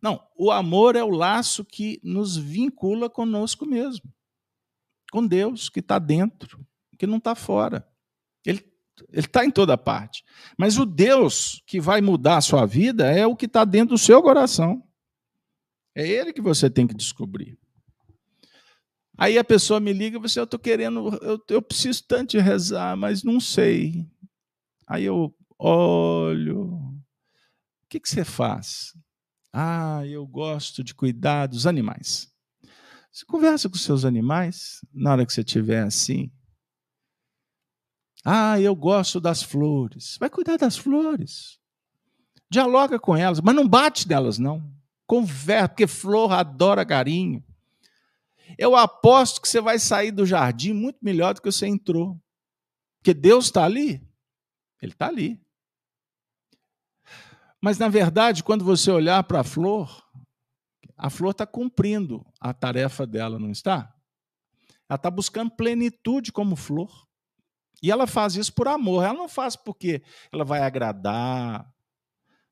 [0.00, 4.12] Não, o amor é o laço que nos vincula conosco mesmo,
[5.10, 6.64] com Deus, que está dentro,
[6.98, 7.86] que não está fora.
[9.10, 10.24] Ele está em toda parte.
[10.56, 13.98] Mas o Deus que vai mudar a sua vida é o que está dentro do
[13.98, 14.82] seu coração.
[15.94, 17.58] É ele que você tem que descobrir.
[19.16, 22.40] Aí a pessoa me liga e você, eu estou querendo, eu, eu preciso tanto de
[22.40, 24.08] rezar, mas não sei.
[24.86, 26.64] Aí eu olho.
[26.64, 28.92] O que, que você faz?
[29.52, 32.28] Ah, eu gosto de cuidar dos animais.
[33.12, 36.32] Você conversa com seus animais na hora que você estiver assim.
[38.24, 40.16] Ah, eu gosto das flores.
[40.18, 41.58] Vai cuidar das flores.
[42.50, 44.72] Dialoga com elas, mas não bate nelas, não.
[45.06, 47.44] Conversa, porque flor adora carinho.
[48.56, 52.18] Eu aposto que você vai sair do jardim muito melhor do que você entrou.
[52.98, 54.02] Porque Deus está ali.
[54.80, 55.40] Ele está ali.
[57.60, 60.02] Mas, na verdade, quando você olhar para a flor,
[60.96, 63.94] a flor está cumprindo a tarefa dela, não está?
[64.88, 67.06] Ela está buscando plenitude como flor.
[67.84, 69.04] E ela faz isso por amor.
[69.04, 71.70] Ela não faz porque ela vai agradar,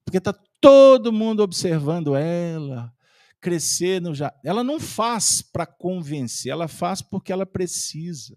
[0.05, 2.95] porque está todo mundo observando ela,
[3.41, 4.31] crescer no já.
[4.45, 8.37] Ela não faz para convencer, ela faz porque ela precisa.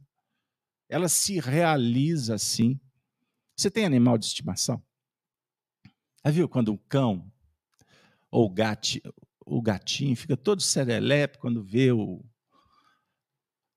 [0.88, 2.80] Ela se realiza assim.
[3.58, 4.82] Você tem animal de estimação?
[6.24, 7.30] Já viu quando um cão
[8.32, 8.50] ou
[9.46, 12.24] o gatinho fica todo serelepe quando vê o.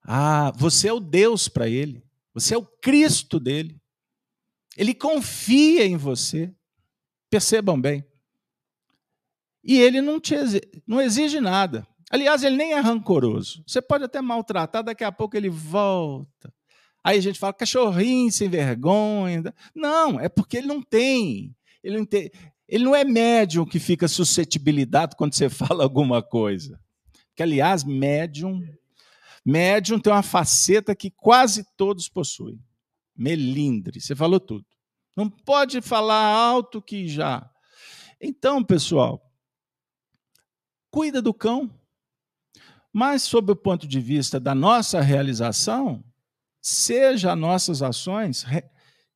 [0.04, 2.07] Ah, você é o Deus para ele.
[2.34, 3.80] Você é o Cristo dele.
[4.76, 6.52] Ele confia em você.
[7.30, 8.04] Percebam bem.
[9.62, 11.86] E ele não, te exige, não exige nada.
[12.10, 13.62] Aliás, ele nem é rancoroso.
[13.66, 16.52] Você pode até maltratar, daqui a pouco ele volta.
[17.04, 19.54] Aí a gente fala, cachorrinho sem vergonha.
[19.74, 21.54] Não, é porque ele não tem.
[21.82, 22.30] Ele não, tem,
[22.66, 26.80] ele não é médium que fica suscetibilidade quando você fala alguma coisa.
[27.36, 28.62] Que, aliás, médium,
[29.44, 32.62] médium tem uma faceta que quase todos possuem.
[33.16, 34.64] Melindre, você falou tudo.
[35.16, 37.50] Não pode falar alto que já.
[38.20, 39.20] Então, pessoal,
[40.90, 41.70] cuida do cão.
[42.92, 46.04] Mas, sob o ponto de vista da nossa realização,
[46.60, 48.44] seja nossas ações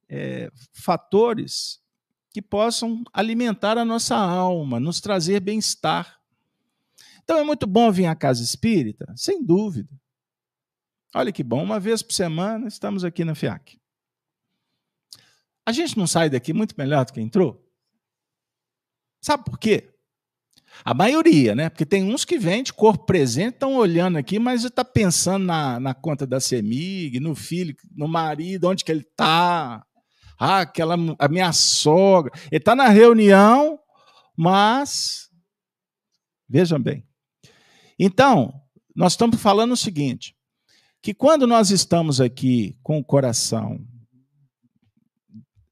[0.09, 1.81] é, fatores
[2.33, 6.19] que possam alimentar a nossa alma, nos trazer bem-estar.
[7.23, 9.91] Então é muito bom vir à casa espírita, sem dúvida.
[11.15, 13.79] Olha que bom, uma vez por semana estamos aqui na FIAC.
[15.67, 17.63] A gente não sai daqui muito melhor do que entrou?
[19.21, 19.93] Sabe por quê?
[20.85, 21.69] A maioria, né?
[21.69, 25.79] Porque tem uns que vêm de corpo presente, estão olhando aqui, mas está pensando na,
[25.79, 29.85] na conta da CEMIG, no filho, no marido, onde que ele está.
[30.39, 32.33] Ah, aquela, a minha sogra.
[32.51, 33.79] Ele está na reunião,
[34.37, 35.29] mas.
[36.49, 37.07] Vejam bem.
[37.99, 38.53] Então,
[38.97, 40.35] nós estamos falando o seguinte:
[41.03, 43.85] que quando nós estamos aqui com o coração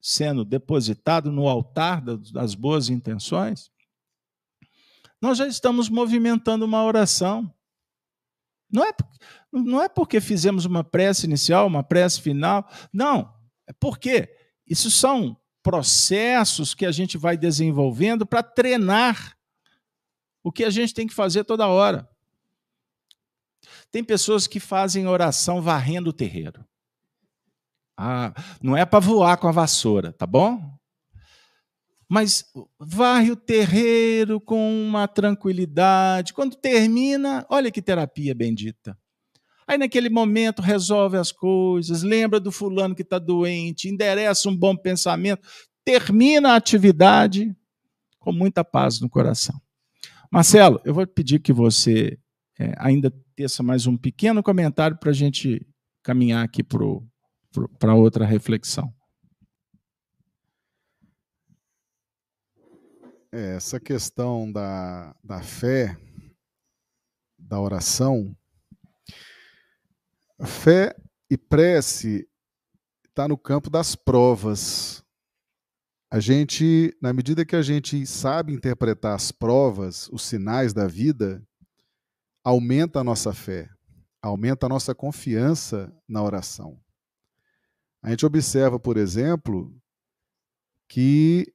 [0.02, 3.70] sendo depositado no altar das boas intenções,
[5.22, 7.54] nós já estamos movimentando uma oração.
[8.72, 8.92] Não é,
[9.52, 12.68] não é porque fizemos uma prece inicial, uma prece final.
[12.92, 13.32] Não.
[13.68, 14.34] É porque
[14.66, 19.36] isso são processos que a gente vai desenvolvendo para treinar
[20.42, 22.09] o que a gente tem que fazer toda hora.
[23.90, 26.64] Tem pessoas que fazem oração varrendo o terreiro.
[27.96, 28.32] Ah,
[28.62, 30.78] não é para voar com a vassoura, tá bom?
[32.10, 32.44] mas
[32.76, 36.34] varre o terreiro com uma tranquilidade.
[36.34, 38.98] Quando termina, olha que terapia bendita.
[39.64, 44.74] Aí, naquele momento, resolve as coisas, lembra do fulano que está doente, endereça um bom
[44.74, 45.46] pensamento,
[45.84, 47.54] termina a atividade
[48.18, 49.54] com muita paz no coração.
[50.32, 52.18] Marcelo, eu vou pedir que você
[52.58, 55.66] é, ainda teça mais um pequeno comentário para a gente
[56.02, 58.94] caminhar aqui para outra reflexão.
[63.32, 65.96] É, essa questão da, da fé,
[67.38, 68.36] da oração,
[70.44, 70.94] fé
[71.30, 72.28] e prece
[73.08, 75.02] está no campo das provas.
[76.12, 81.42] A gente, na medida que a gente sabe interpretar as provas, os sinais da vida,
[82.50, 83.70] aumenta a nossa fé,
[84.20, 86.80] aumenta a nossa confiança na oração.
[88.02, 89.72] A gente observa, por exemplo,
[90.88, 91.52] que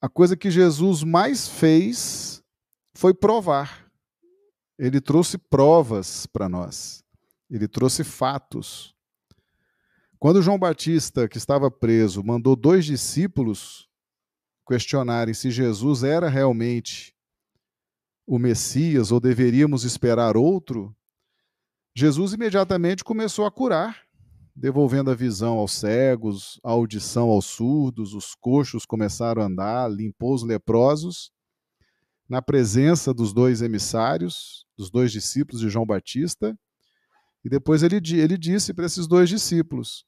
[0.00, 2.40] a coisa que Jesus mais fez
[2.94, 3.90] foi provar.
[4.78, 7.02] Ele trouxe provas para nós.
[7.50, 8.94] Ele trouxe fatos.
[10.20, 13.88] Quando João Batista, que estava preso, mandou dois discípulos
[14.68, 17.13] questionarem se Jesus era realmente
[18.26, 20.94] o Messias ou deveríamos esperar outro,
[21.94, 24.04] Jesus imediatamente começou a curar
[24.54, 30.32] devolvendo a visão aos cegos, a audição aos surdos, os coxos começaram a andar, limpou
[30.32, 31.32] os leprosos,
[32.28, 36.56] na presença dos dois emissários, dos dois discípulos de João Batista,
[37.44, 40.06] e depois ele, ele disse para esses dois discípulos: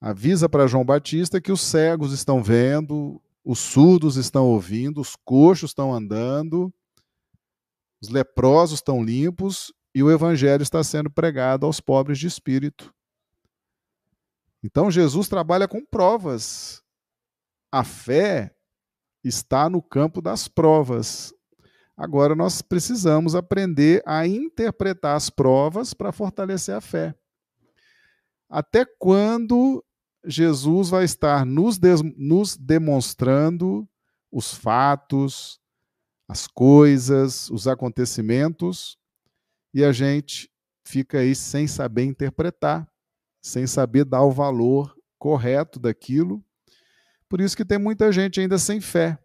[0.00, 5.70] avisa para João Batista que os cegos estão vendo, os surdos estão ouvindo, os coxos
[5.70, 6.72] estão andando,
[8.02, 12.92] os leprosos estão limpos e o evangelho está sendo pregado aos pobres de espírito.
[14.62, 16.82] Então Jesus trabalha com provas.
[17.70, 18.54] A fé
[19.22, 21.32] está no campo das provas.
[21.96, 27.14] Agora nós precisamos aprender a interpretar as provas para fortalecer a fé.
[28.48, 29.84] Até quando
[30.26, 31.78] Jesus vai estar nos,
[32.16, 33.88] nos demonstrando
[34.30, 35.61] os fatos,
[36.32, 38.98] as coisas, os acontecimentos,
[39.72, 40.50] e a gente
[40.84, 42.92] fica aí sem saber interpretar
[43.42, 46.42] sem saber dar o valor correto daquilo.
[47.28, 49.18] Por isso que tem muita gente ainda sem fé.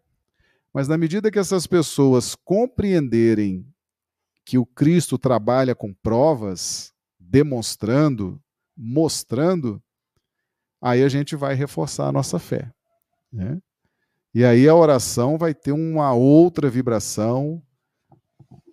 [0.74, 3.66] Mas na medida que essas pessoas compreenderem
[4.44, 8.42] que o Cristo trabalha com provas, demonstrando,
[8.76, 9.82] mostrando,
[10.80, 12.72] aí a gente vai reforçar a nossa fé.
[13.32, 13.60] Né?
[14.34, 17.62] E aí a oração vai ter uma outra vibração,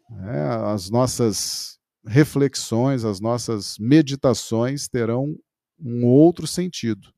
[0.09, 0.47] né?
[0.73, 5.35] as nossas reflexões, as nossas meditações terão
[5.79, 7.13] um outro sentido.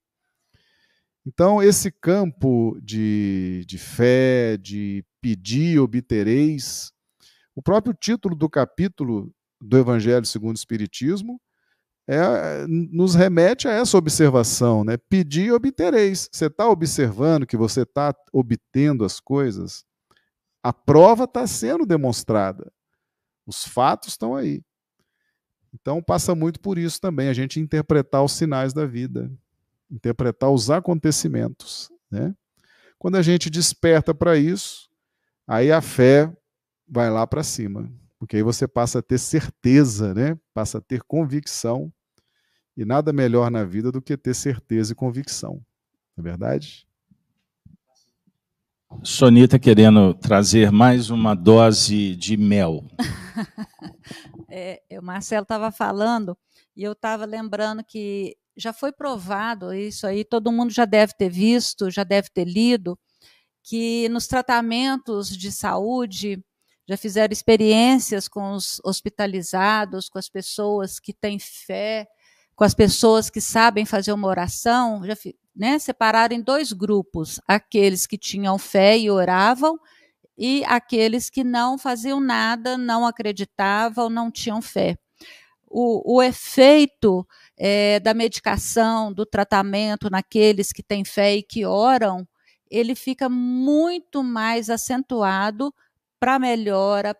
[1.25, 6.91] Então, esse campo de, de fé, de pedir, obtereis,
[7.53, 11.41] o próprio título do capítulo do Evangelho segundo o Espiritismo
[12.07, 14.95] é, nos remete a essa observação, né?
[14.95, 16.29] Pedir, obtereis.
[16.31, 19.85] Você está observando que você está obtendo as coisas?
[20.63, 22.71] A prova está sendo demonstrada.
[23.45, 24.63] Os fatos estão aí.
[25.73, 29.31] Então passa muito por isso também, a gente interpretar os sinais da vida,
[29.91, 31.91] interpretar os acontecimentos.
[32.09, 32.33] Né?
[32.97, 34.89] Quando a gente desperta para isso,
[35.45, 36.33] aí a fé
[36.87, 40.37] vai lá para cima, porque aí você passa a ter certeza, né?
[40.53, 41.91] passa a ter convicção,
[42.77, 45.53] e nada melhor na vida do que ter certeza e convicção.
[46.15, 46.87] Não é verdade?
[49.03, 52.85] Sonita querendo trazer mais uma dose de mel.
[54.47, 56.37] é, o Marcelo estava falando
[56.75, 61.29] e eu estava lembrando que já foi provado isso aí, todo mundo já deve ter
[61.29, 62.97] visto, já deve ter lido,
[63.63, 66.43] que nos tratamentos de saúde
[66.87, 72.07] já fizeram experiências com os hospitalizados, com as pessoas que têm fé,
[72.57, 75.13] com as pessoas que sabem fazer uma oração, já
[75.55, 79.79] né, separaram em dois grupos: aqueles que tinham fé e oravam,
[80.35, 84.97] e aqueles que não faziam nada, não acreditavam, não tinham fé.
[85.69, 92.27] O, o efeito é, da medicação, do tratamento naqueles que têm fé e que oram,
[92.71, 95.71] ele fica muito mais acentuado
[96.19, 97.15] para melhora,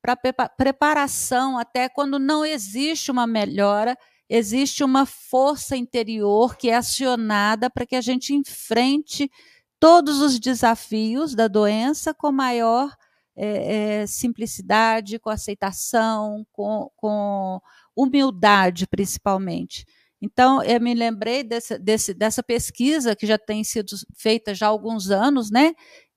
[0.00, 0.16] para
[0.48, 3.98] preparação, até quando não existe uma melhora,
[4.28, 9.30] existe uma força interior que é acionada para que a gente enfrente
[9.78, 12.94] todos os desafios da doença com maior
[13.36, 17.60] é, é, simplicidade, com aceitação, com, com,
[17.94, 19.86] humildade, principalmente.
[20.20, 24.70] Então, eu me lembrei desse, desse, dessa pesquisa que já tem sido feita já há
[24.70, 25.74] alguns anos, né,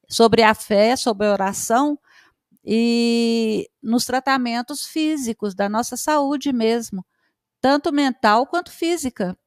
[0.10, 1.99] sobre a fé, sobre a oração,
[2.64, 7.05] e nos tratamentos físicos da nossa saúde mesmo,
[7.62, 9.38] tanto mental quanto física.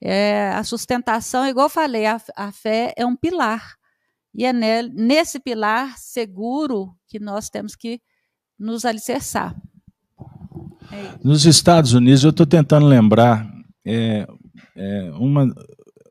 [0.00, 3.76] É, a sustentação, igual eu falei, a, a fé é um pilar.
[4.34, 8.00] E é nesse pilar seguro que nós temos que
[8.58, 9.54] nos alicerçar.
[10.90, 13.46] É Nos Estados Unidos, eu estou tentando lembrar,
[13.84, 14.26] é,
[14.74, 15.54] é, uma,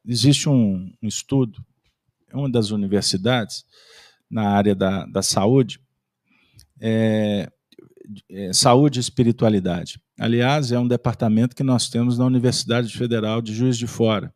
[0.06, 1.64] existe um, um estudo,
[2.34, 3.66] uma das universidades,
[4.30, 5.80] na área da, da saúde,
[6.80, 7.52] é,
[8.30, 10.01] é, saúde e espiritualidade.
[10.20, 14.34] Aliás, é um departamento que nós temos na Universidade Federal de Juiz de Fora.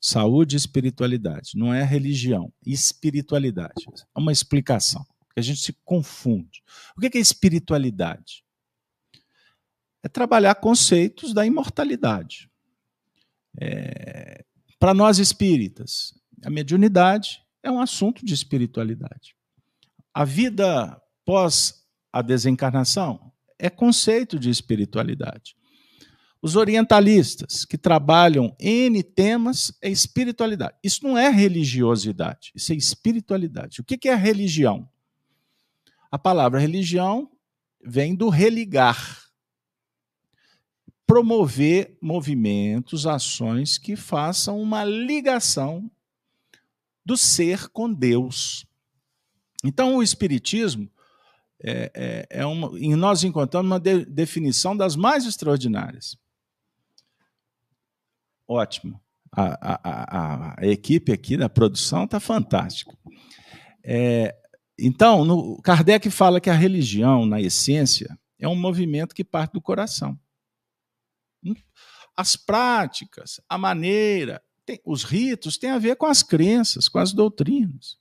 [0.00, 1.52] Saúde e espiritualidade.
[1.54, 3.86] Não é religião, espiritualidade.
[4.14, 6.62] É uma explicação, que a gente se confunde.
[6.96, 8.44] O que é espiritualidade?
[10.02, 12.50] É trabalhar conceitos da imortalidade.
[13.60, 14.44] É...
[14.78, 16.12] Para nós espíritas,
[16.44, 19.36] a mediunidade é um assunto de espiritualidade.
[20.12, 21.81] A vida pós
[22.12, 25.56] a desencarnação é conceito de espiritualidade.
[26.42, 30.76] Os orientalistas, que trabalham N temas, é espiritualidade.
[30.82, 33.80] Isso não é religiosidade, isso é espiritualidade.
[33.80, 34.88] O que é religião?
[36.10, 37.30] A palavra religião
[37.82, 39.22] vem do religar.
[41.06, 45.88] Promover movimentos, ações que façam uma ligação
[47.04, 48.66] do ser com Deus.
[49.64, 50.90] Então, o Espiritismo
[51.64, 56.16] é, é, é uma, e nós encontramos uma de, definição das mais extraordinárias.
[58.48, 59.00] Ótimo.
[59.30, 62.94] A, a, a, a equipe aqui da produção está fantástica.
[63.82, 64.36] É,
[64.78, 69.60] então, no, Kardec fala que a religião, na essência, é um movimento que parte do
[69.60, 70.18] coração.
[72.16, 77.12] As práticas, a maneira, tem, os ritos têm a ver com as crenças, com as
[77.12, 77.96] doutrinas.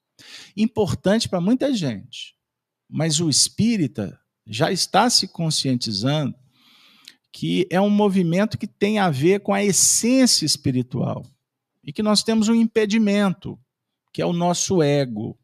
[0.57, 2.35] Importante para muita gente
[2.91, 6.35] mas o espírita já está se conscientizando
[7.31, 11.25] que é um movimento que tem a ver com a essência espiritual
[11.81, 13.57] e que nós temos um impedimento,
[14.11, 15.39] que é o nosso ego,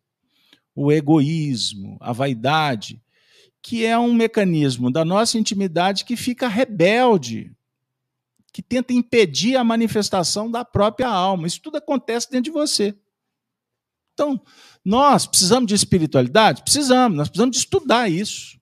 [0.76, 3.02] o egoísmo, a vaidade,
[3.62, 7.56] que é um mecanismo da nossa intimidade que fica rebelde,
[8.52, 11.48] que tenta impedir a manifestação da própria alma.
[11.48, 12.94] Isso tudo acontece dentro de você.
[14.18, 14.42] Então,
[14.84, 16.64] nós precisamos de espiritualidade?
[16.64, 18.58] Precisamos, nós precisamos de estudar isso.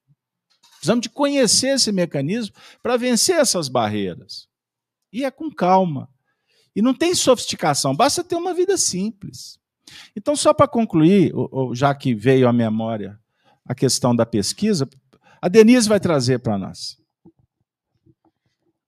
[0.74, 2.54] Precisamos de conhecer esse mecanismo
[2.84, 4.50] para vencer essas barreiras.
[5.14, 6.10] E é com calma.
[6.76, 9.58] E não tem sofisticação, basta ter uma vida simples.
[10.14, 11.32] Então, só para concluir,
[11.74, 13.18] já que veio à memória
[13.66, 14.90] a questão da pesquisa,
[15.42, 16.98] a Denise vai trazer para nós.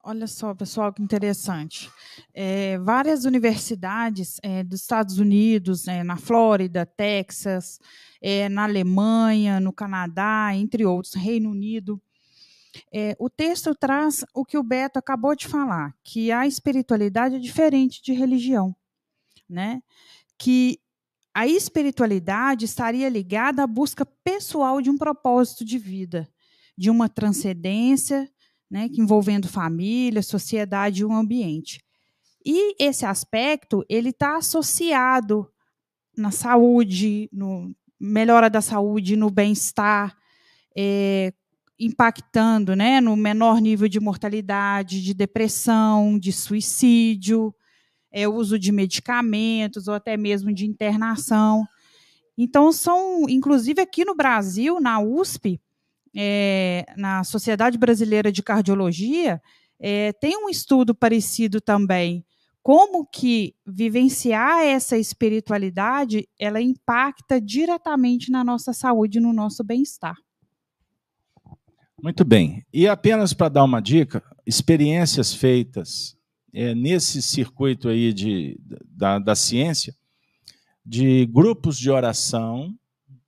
[0.10, 1.92] Olha só, pessoal, que interessante.
[2.34, 7.78] É, várias universidades é, dos Estados Unidos, é, na Flórida, Texas,
[8.22, 12.02] é, na Alemanha, no Canadá, entre outros, Reino Unido.
[12.90, 17.40] É, o texto traz o que o Beto acabou de falar, que a espiritualidade é
[17.40, 18.74] diferente de religião,
[19.50, 19.84] né?
[20.38, 20.80] Que
[21.34, 26.30] a espiritualidade estaria ligada à busca pessoal de um propósito de vida,
[26.78, 28.32] de uma transcendência,
[28.70, 31.82] né, envolvendo família, sociedade e o ambiente.
[32.46, 35.48] E esse aspecto ele está associado
[36.16, 40.16] na saúde, no melhora da saúde, no bem-estar,
[40.76, 41.34] é,
[41.80, 47.54] impactando né, no menor nível de mortalidade, de depressão, de suicídio,
[48.12, 51.68] é, uso de medicamentos ou até mesmo de internação.
[52.38, 55.60] Então, são, inclusive aqui no Brasil, na USP,
[56.16, 59.42] é, na Sociedade Brasileira de Cardiologia,
[59.80, 62.26] é, tem um estudo parecido também.
[62.62, 70.18] Como que vivenciar essa espiritualidade, ela impacta diretamente na nossa saúde, no nosso bem-estar.
[72.02, 72.66] Muito bem.
[72.74, 76.18] E apenas para dar uma dica, experiências feitas
[76.54, 79.96] é, nesse circuito aí de, da, da ciência,
[80.86, 82.76] de grupos de oração,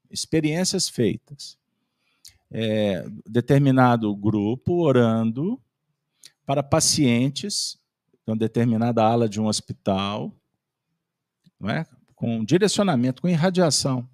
[0.10, 1.59] experiências feitas
[2.52, 5.62] é, determinado grupo orando
[6.46, 7.78] para pacientes,
[8.28, 10.36] em determinada ala de um hospital,
[11.60, 11.86] não é?
[12.16, 14.08] com direcionamento, com irradiação,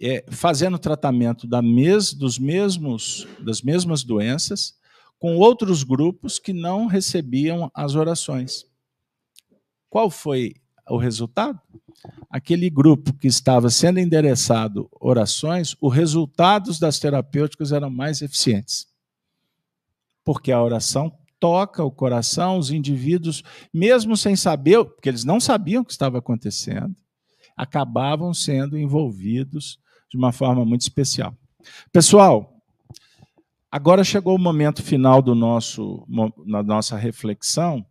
[0.00, 4.76] é, fazendo tratamento da mes, dos mesmos, das mesmas doenças,
[5.18, 8.64] com outros grupos que não recebiam as orações.
[9.90, 10.54] Qual foi
[10.88, 11.60] o resultado?
[12.30, 18.86] aquele grupo que estava sendo endereçado orações, os resultados das terapêuticas eram mais eficientes.
[20.24, 25.82] Porque a oração toca o coração, os indivíduos, mesmo sem saber, porque eles não sabiam
[25.82, 26.94] o que estava acontecendo,
[27.56, 29.78] acabavam sendo envolvidos
[30.10, 31.34] de uma forma muito especial.
[31.92, 32.52] Pessoal,
[33.70, 36.04] agora chegou o momento final do nosso,
[36.44, 37.84] na nossa reflexão,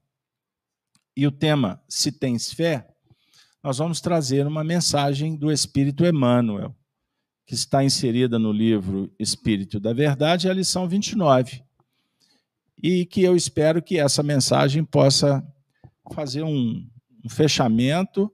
[1.18, 2.88] e o tema Se Tens Fé
[3.64, 6.74] nós vamos trazer uma mensagem do Espírito Emmanuel,
[7.46, 11.64] que está inserida no livro Espírito da Verdade, a lição 29.
[12.82, 15.46] E que eu espero que essa mensagem possa
[16.14, 16.88] fazer um,
[17.26, 18.32] um fechamento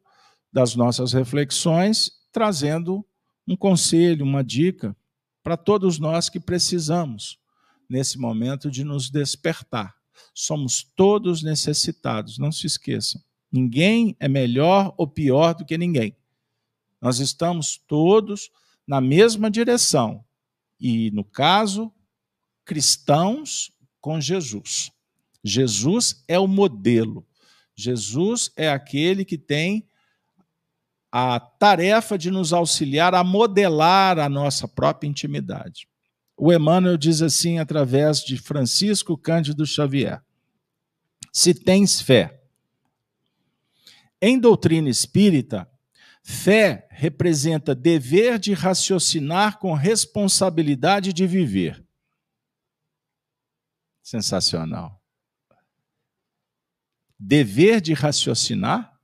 [0.52, 3.04] das nossas reflexões, trazendo
[3.48, 4.96] um conselho, uma dica
[5.42, 7.40] para todos nós que precisamos,
[7.90, 9.96] nesse momento, de nos despertar.
[10.34, 13.22] Somos todos necessitados, não se esqueçam.
[13.52, 16.16] Ninguém é melhor ou pior do que ninguém.
[17.02, 18.50] Nós estamos todos
[18.88, 20.24] na mesma direção.
[20.80, 21.92] E, no caso,
[22.66, 24.92] cristãos com Jesus.
[25.44, 27.26] Jesus é o modelo.
[27.76, 29.88] Jesus é aquele que tem
[31.12, 35.88] a tarefa de nos auxiliar a modelar a nossa própria intimidade.
[36.46, 40.22] O Emmanuel diz assim através de Francisco Cândido Xavier:
[41.32, 42.44] Se tens fé,
[44.22, 45.66] em doutrina espírita,
[46.22, 51.82] fé representa dever de raciocinar com responsabilidade de viver.
[54.02, 55.02] Sensacional.
[57.18, 59.00] Dever de raciocinar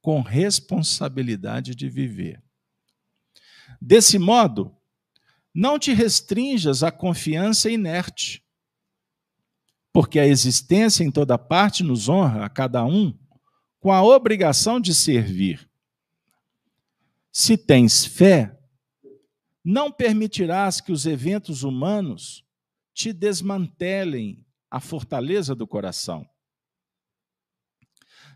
[0.00, 2.42] com responsabilidade de viver.
[3.78, 4.74] Desse modo,
[5.54, 8.42] não te restrinjas à confiança inerte,
[9.92, 13.16] porque a existência em toda parte nos honra a cada um
[13.78, 15.68] com a obrigação de servir.
[17.30, 18.58] Se tens fé,
[19.64, 22.44] não permitirás que os eventos humanos
[22.94, 26.26] te desmantelem a fortaleza do coração.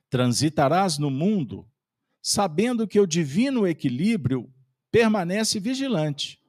[0.08, 1.68] Transitarás no mundo
[2.22, 4.52] sabendo que o divino equilíbrio
[4.90, 6.40] permanece vigilante.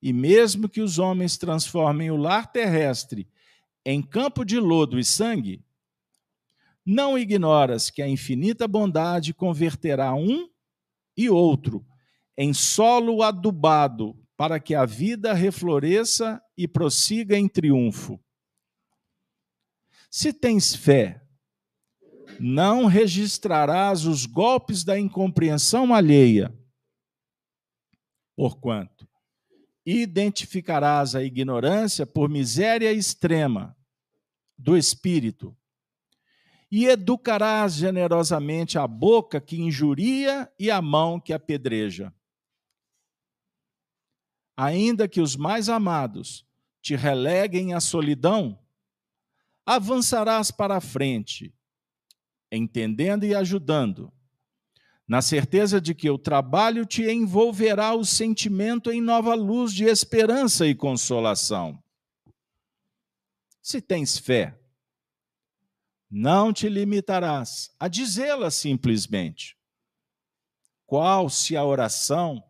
[0.00, 3.28] E mesmo que os homens transformem o lar terrestre
[3.84, 5.64] em campo de lodo e sangue,
[6.84, 10.48] não ignoras que a infinita bondade converterá um
[11.16, 11.84] e outro
[12.36, 18.18] em solo adubado para que a vida refloresça e prossiga em triunfo.
[20.08, 21.20] Se tens fé,
[22.38, 26.56] não registrarás os golpes da incompreensão alheia,
[28.36, 28.97] porquanto
[29.96, 33.76] identificarás a ignorância por miséria extrema
[34.56, 35.56] do espírito
[36.70, 42.12] e educarás generosamente a boca que injuria e a mão que apedreja.
[44.54, 46.44] Ainda que os mais amados
[46.82, 48.58] te releguem à solidão,
[49.64, 51.54] avançarás para a frente,
[52.52, 54.12] entendendo e ajudando,
[55.08, 60.66] na certeza de que o trabalho te envolverá o sentimento em nova luz de esperança
[60.66, 61.82] e consolação.
[63.62, 64.60] Se tens fé,
[66.10, 69.56] não te limitarás a dizê-la simplesmente.
[70.86, 72.42] Qual se a oração,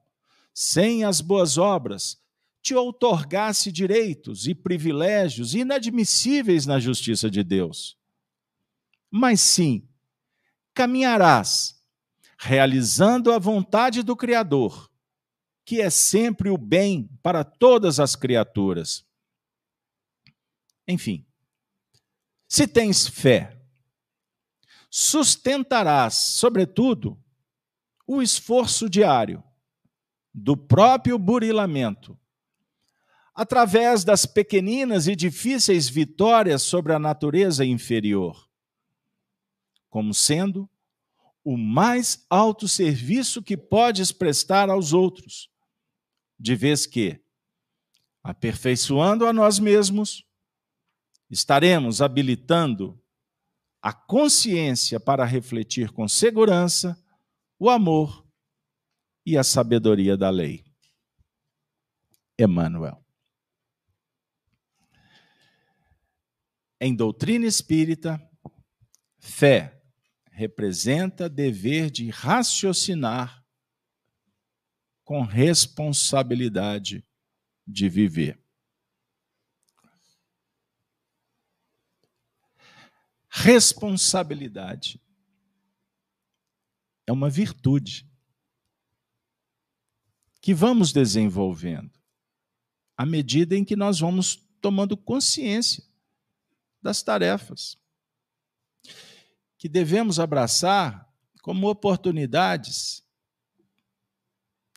[0.52, 2.20] sem as boas obras,
[2.60, 7.96] te outorgasse direitos e privilégios inadmissíveis na justiça de Deus?
[9.10, 9.88] Mas sim,
[10.74, 11.77] caminharás
[12.38, 14.88] realizando a vontade do Criador,
[15.64, 19.04] que é sempre o bem para todas as criaturas.
[20.86, 21.26] Enfim,
[22.48, 23.60] se tens fé,
[24.88, 27.22] sustentarás, sobretudo,
[28.06, 29.42] o esforço diário
[30.32, 32.18] do próprio burilamento,
[33.34, 38.48] através das pequeninas e difíceis vitórias sobre a natureza inferior,
[39.90, 40.70] como sendo
[41.44, 45.50] o mais alto serviço que podes prestar aos outros,
[46.38, 47.20] de vez que,
[48.22, 50.24] aperfeiçoando a nós mesmos,
[51.30, 53.00] estaremos habilitando
[53.80, 57.00] a consciência para refletir com segurança
[57.58, 58.26] o amor
[59.24, 60.64] e a sabedoria da lei.
[62.38, 63.04] Emmanuel.
[66.80, 68.22] Em doutrina espírita,
[69.18, 69.77] fé
[70.38, 73.44] representa dever de raciocinar
[75.02, 77.04] com responsabilidade
[77.66, 78.40] de viver.
[83.28, 85.02] Responsabilidade
[87.04, 88.08] é uma virtude
[90.40, 91.98] que vamos desenvolvendo
[92.96, 95.84] à medida em que nós vamos tomando consciência
[96.80, 97.76] das tarefas
[99.58, 103.04] que devemos abraçar como oportunidades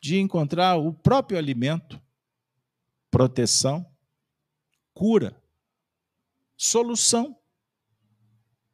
[0.01, 2.01] de encontrar o próprio alimento,
[3.11, 3.85] proteção,
[4.91, 5.39] cura,
[6.57, 7.39] solução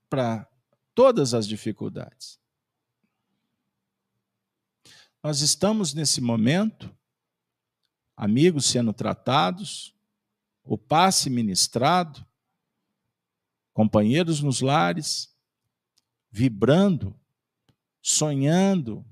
[0.09, 0.49] para
[0.95, 2.39] todas as dificuldades.
[5.21, 6.95] Nós estamos nesse momento,
[8.15, 9.93] amigos sendo tratados,
[10.63, 12.25] o passe ministrado,
[13.73, 15.36] companheiros nos lares,
[16.29, 17.19] vibrando,
[18.01, 19.05] sonhando,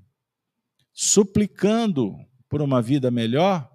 [0.92, 2.16] suplicando
[2.48, 3.70] por uma vida melhor.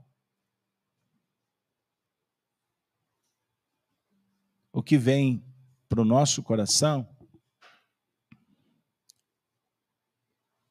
[4.72, 5.44] O que vem
[5.88, 7.08] para o nosso coração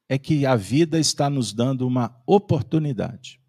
[0.09, 3.41] é que a vida está nos dando uma oportunidade.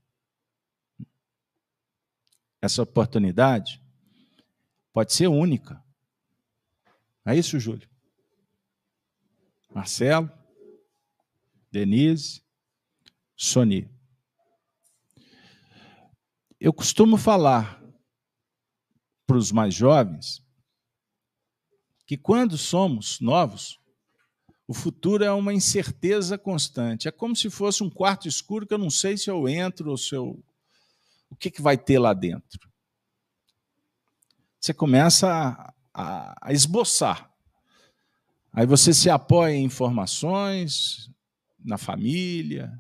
[2.60, 3.82] Essa oportunidade
[4.92, 5.82] pode ser única.
[7.24, 7.91] É isso, Júlio?
[9.74, 10.30] Marcelo,
[11.70, 12.42] Denise,
[13.34, 13.90] Sony.
[16.60, 17.82] Eu costumo falar
[19.26, 20.44] para os mais jovens
[22.06, 23.80] que quando somos novos,
[24.68, 27.08] o futuro é uma incerteza constante.
[27.08, 29.96] É como se fosse um quarto escuro que eu não sei se eu entro ou
[29.96, 30.42] se eu.
[31.30, 32.70] O que, que vai ter lá dentro?
[34.60, 37.31] Você começa a, a, a esboçar.
[38.52, 41.10] Aí você se apoia em informações
[41.64, 42.78] na família.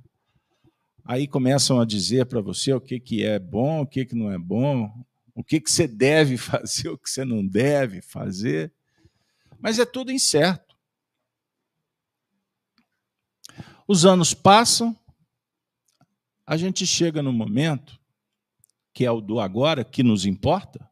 [1.04, 4.30] Aí começam a dizer para você o que, que é bom, o que, que não
[4.30, 4.92] é bom,
[5.34, 8.72] o que, que você deve fazer, o que você não deve fazer.
[9.58, 10.76] Mas é tudo incerto.
[13.88, 14.96] Os anos passam,
[16.46, 17.98] a gente chega no momento
[18.92, 20.86] que é o do agora que nos importa.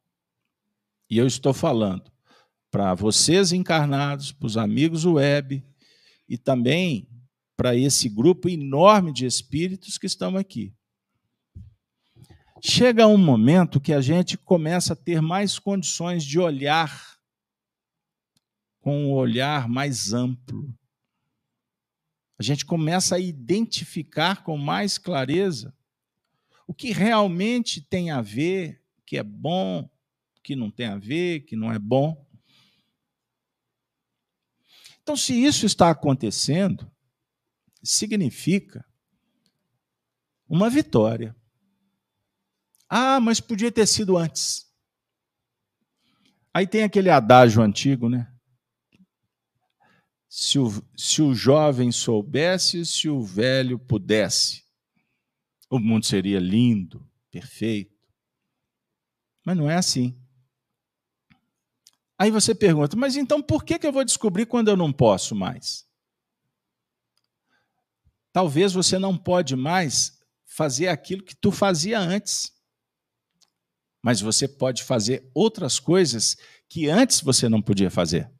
[1.08, 2.10] E eu estou falando
[2.70, 5.64] para vocês encarnados, para os amigos web
[6.28, 7.08] e também
[7.56, 10.74] para esse grupo enorme de espíritos que estão aqui.
[12.62, 17.18] Chega um momento que a gente começa a ter mais condições de olhar
[18.80, 20.74] com um olhar mais amplo
[22.40, 25.76] a gente começa a identificar com mais clareza
[26.66, 29.86] o que realmente tem a ver, que é bom,
[30.42, 32.26] que não tem a ver, que não é bom.
[35.10, 36.88] Então, se isso está acontecendo,
[37.82, 38.86] significa
[40.48, 41.34] uma vitória.
[42.88, 44.72] Ah, mas podia ter sido antes.
[46.54, 48.32] Aí tem aquele adágio antigo, né?
[50.28, 54.62] se o, se o jovem soubesse, se o velho pudesse,
[55.68, 57.98] o mundo seria lindo, perfeito.
[59.44, 60.19] Mas não é assim.
[62.20, 65.34] Aí você pergunta, mas então por que, que eu vou descobrir quando eu não posso
[65.34, 65.88] mais?
[68.30, 72.52] Talvez você não pode mais fazer aquilo que tu fazia antes.
[74.02, 76.36] Mas você pode fazer outras coisas
[76.68, 78.30] que antes você não podia fazer.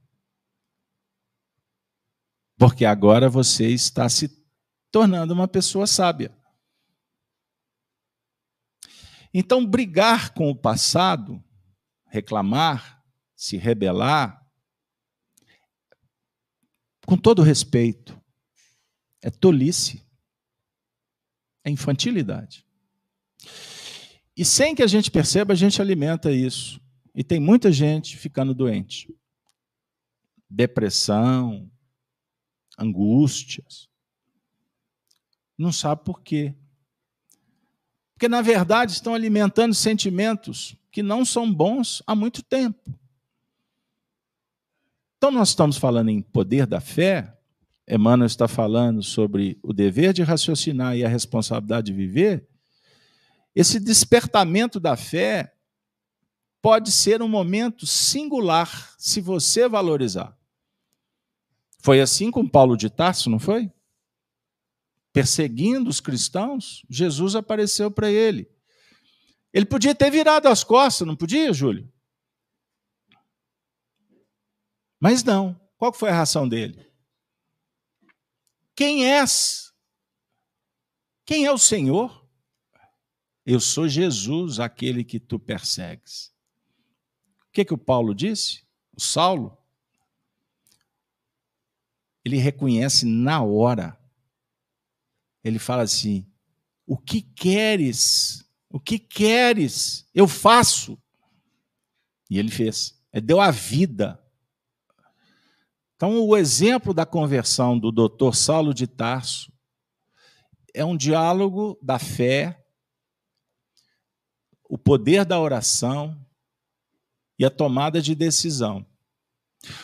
[2.58, 4.28] Porque agora você está se
[4.90, 6.36] tornando uma pessoa sábia.
[9.32, 11.42] Então, brigar com o passado,
[12.04, 12.99] reclamar,
[13.40, 14.46] se rebelar,
[17.06, 18.20] com todo respeito,
[19.22, 20.06] é tolice,
[21.64, 22.66] é infantilidade.
[24.36, 26.82] E sem que a gente perceba, a gente alimenta isso.
[27.14, 29.08] E tem muita gente ficando doente.
[30.46, 31.72] Depressão,
[32.78, 33.88] angústias.
[35.56, 36.54] Não sabe por quê.
[38.12, 43.00] Porque, na verdade, estão alimentando sentimentos que não são bons há muito tempo.
[45.20, 47.36] Então, nós estamos falando em poder da fé.
[47.86, 52.48] Emmanuel está falando sobre o dever de raciocinar e a responsabilidade de viver.
[53.54, 55.52] Esse despertamento da fé
[56.62, 60.34] pode ser um momento singular se você valorizar.
[61.82, 63.70] Foi assim com Paulo de Tarso, não foi?
[65.12, 68.48] Perseguindo os cristãos, Jesus apareceu para ele.
[69.52, 71.89] Ele podia ter virado as costas, não podia, Júlio?
[75.00, 75.58] Mas não.
[75.78, 76.92] Qual foi a reação dele?
[78.76, 79.72] Quem és?
[81.24, 82.28] Quem é o Senhor?
[83.46, 86.32] Eu sou Jesus, aquele que tu persegues.
[87.48, 88.64] O que, que o Paulo disse?
[88.94, 89.56] O Saulo?
[92.24, 93.98] Ele reconhece na hora.
[95.42, 96.30] Ele fala assim:
[96.86, 98.44] O que queres?
[98.68, 100.06] O que queres?
[100.14, 101.00] Eu faço.
[102.28, 103.02] E ele fez.
[103.12, 104.22] Ele deu a vida
[106.00, 109.52] então, o exemplo da conversão do doutor Saulo de Tarso
[110.72, 112.64] é um diálogo da fé,
[114.66, 116.18] o poder da oração
[117.38, 118.86] e a tomada de decisão.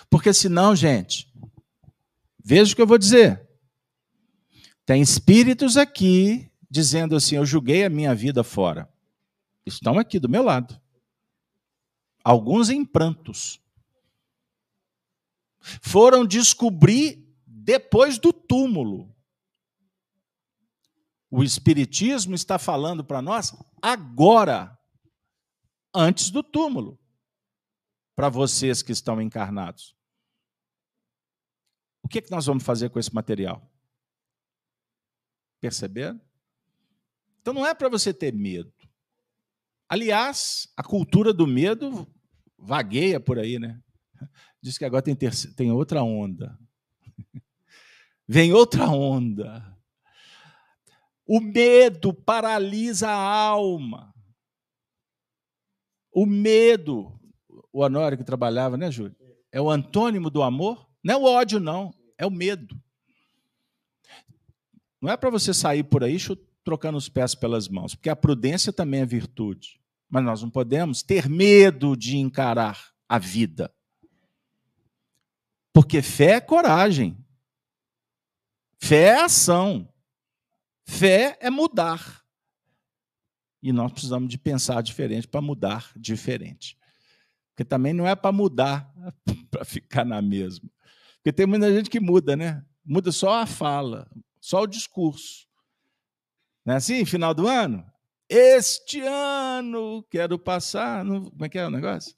[0.08, 1.30] Porque senão, gente,
[2.42, 3.46] veja o que eu vou dizer.
[4.86, 8.90] Tem espíritos aqui dizendo assim: Eu julguei a minha vida fora.
[9.66, 10.80] Estão aqui do meu lado.
[12.24, 13.60] Alguns em prantos
[15.82, 19.14] foram descobrir depois do túmulo.
[21.30, 23.52] O Espiritismo está falando para nós
[23.82, 24.78] agora,
[25.94, 26.98] antes do túmulo,
[28.14, 29.94] para vocês que estão encarnados.
[32.02, 33.68] O que, é que nós vamos fazer com esse material?
[35.60, 36.20] Perceberam?
[37.40, 38.72] Então não é para você ter medo.
[39.88, 42.06] Aliás, a cultura do medo
[42.58, 43.80] vagueia por aí, né?
[44.66, 46.58] Diz que agora tem, tem outra onda.
[48.26, 49.78] Vem outra onda.
[51.24, 54.12] O medo paralisa a alma.
[56.10, 57.16] O medo,
[57.72, 59.14] o Honório que trabalhava, né, Júlio?
[59.52, 60.90] É o antônimo do amor?
[61.00, 61.94] Não é o ódio, não.
[62.18, 62.76] É o medo.
[65.00, 66.16] Não é para você sair por aí
[66.64, 69.80] trocando os pés pelas mãos, porque a prudência também é virtude.
[70.10, 73.72] Mas nós não podemos ter medo de encarar a vida.
[75.76, 77.22] Porque fé é coragem.
[78.78, 79.86] Fé é ação.
[80.86, 82.24] Fé é mudar.
[83.62, 86.78] E nós precisamos de pensar diferente para mudar diferente.
[87.50, 88.90] Porque também não é para mudar
[89.50, 90.66] para ficar na mesma.
[91.16, 92.64] Porque tem muita gente que muda, né?
[92.82, 94.10] Muda só a fala,
[94.40, 95.46] só o discurso.
[96.64, 97.84] Não é assim, final do ano?
[98.30, 101.04] Este ano quero passar.
[101.04, 101.30] No...
[101.30, 102.16] Como é que é o negócio?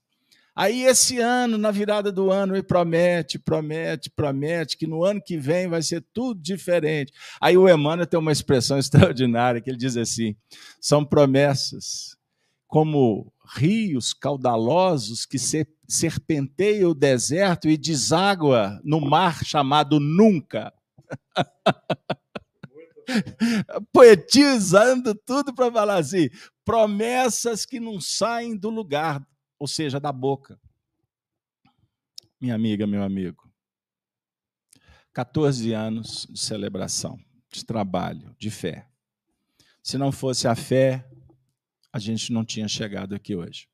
[0.59, 5.39] Aí, esse ano, na virada do ano, ele promete, promete, promete que no ano que
[5.39, 7.13] vem vai ser tudo diferente.
[7.41, 10.35] Aí o Emmanuel tem uma expressão extraordinária que ele diz assim:
[10.81, 12.17] são promessas
[12.67, 15.39] como rios caudalosos que
[15.87, 20.73] serpenteiam o deserto e deságua no mar chamado nunca.
[23.93, 26.29] Poetizando tudo para falar assim:
[26.65, 29.25] promessas que não saem do lugar
[29.59, 30.61] ou seja, da boca.
[32.41, 33.51] Minha amiga, meu amigo,
[35.13, 37.19] 14 anos de celebração,
[37.51, 38.89] de trabalho, de fé.
[39.83, 41.11] Se não fosse a fé,
[41.93, 43.69] a gente não tinha chegado aqui hoje.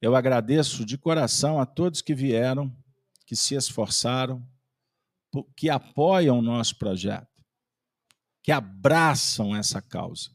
[0.00, 2.74] Eu agradeço de coração a todos que vieram,
[3.26, 4.44] que se esforçaram,
[5.56, 7.44] que apoiam o nosso projeto,
[8.42, 10.30] que abraçam essa causa.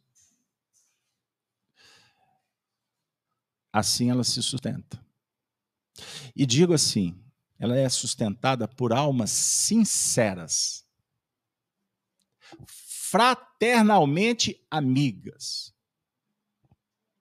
[3.76, 5.06] Assim ela se sustenta.
[6.34, 7.22] E digo assim,
[7.60, 10.88] ela é sustentada por almas sinceras,
[12.66, 15.76] fraternalmente amigas.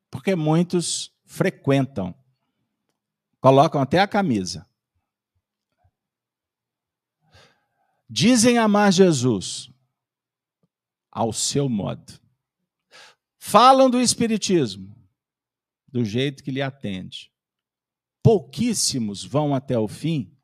[0.09, 2.15] Porque muitos frequentam,
[3.41, 4.65] colocam até a camisa.
[8.09, 9.73] Dizem amar Jesus
[11.11, 12.13] ao seu modo.
[13.41, 14.95] Falam do Espiritismo
[15.95, 17.31] do jeito que lhe atende.
[18.21, 20.37] Pouquíssimos vão até o fim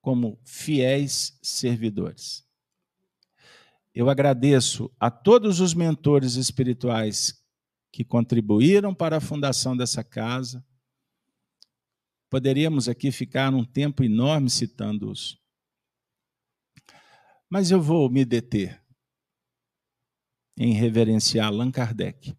[0.00, 2.48] como fiéis servidores.
[3.94, 7.44] Eu agradeço a todos os mentores espirituais
[7.92, 10.64] que contribuíram para a fundação dessa casa.
[12.30, 15.38] Poderíamos aqui ficar um tempo enorme citando-os.
[17.50, 18.82] Mas eu vou me deter
[20.56, 22.34] em reverenciar Allan Kardec,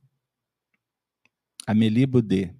[1.69, 2.51] Amélie Boudet,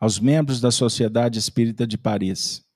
[0.00, 2.66] aos membros da Sociedade Espírita de Paris.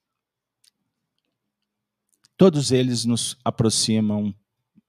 [2.37, 4.35] Todos eles nos aproximam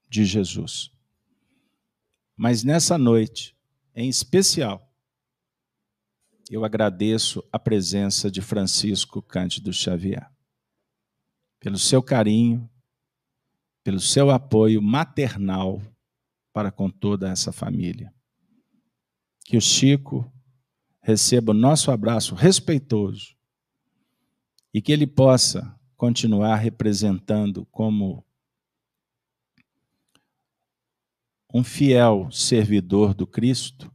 [0.10, 0.92] de Jesus.
[2.36, 3.56] Mas nessa noite,
[3.96, 4.94] em especial,
[6.50, 10.30] eu agradeço a presença de Francisco Cândido Xavier,
[11.58, 12.70] pelo seu carinho,
[13.82, 15.82] pelo seu apoio maternal
[16.52, 18.14] para com toda essa família.
[19.52, 20.32] Que o Chico
[21.02, 23.36] receba o nosso abraço respeitoso
[24.74, 28.26] e que ele possa continuar representando como
[31.54, 33.94] um fiel servidor do Cristo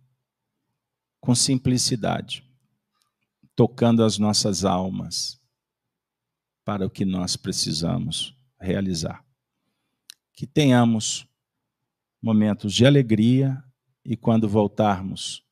[1.20, 2.44] com simplicidade,
[3.54, 5.40] tocando as nossas almas
[6.66, 9.24] para o que nós precisamos realizar.
[10.34, 11.26] Que tenhamos
[12.20, 13.64] momentos de alegria
[14.04, 15.45] e quando voltarmos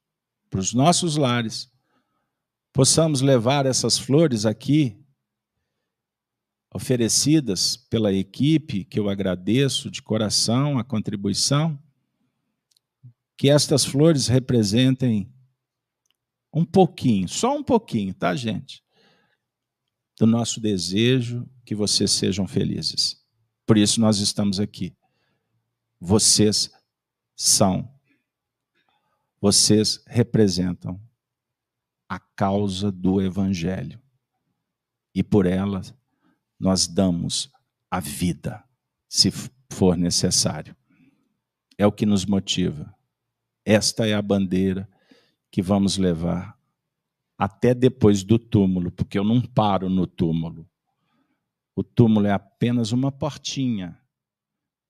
[0.54, 1.68] para os nossos lares,
[2.72, 4.96] possamos levar essas flores aqui
[6.72, 11.76] oferecidas pela equipe, que eu agradeço de coração a contribuição,
[13.36, 15.28] que estas flores representem
[16.52, 18.80] um pouquinho, só um pouquinho, tá, gente?
[20.16, 23.20] Do nosso desejo que vocês sejam felizes.
[23.66, 24.96] Por isso nós estamos aqui.
[25.98, 26.70] Vocês
[27.34, 27.92] são,
[29.44, 30.98] vocês representam
[32.08, 34.00] a causa do Evangelho.
[35.14, 35.82] E por ela
[36.58, 37.52] nós damos
[37.90, 38.64] a vida,
[39.06, 39.30] se
[39.70, 40.74] for necessário.
[41.76, 42.96] É o que nos motiva.
[43.66, 44.88] Esta é a bandeira
[45.50, 46.58] que vamos levar
[47.36, 50.66] até depois do túmulo, porque eu não paro no túmulo.
[51.76, 54.00] O túmulo é apenas uma portinha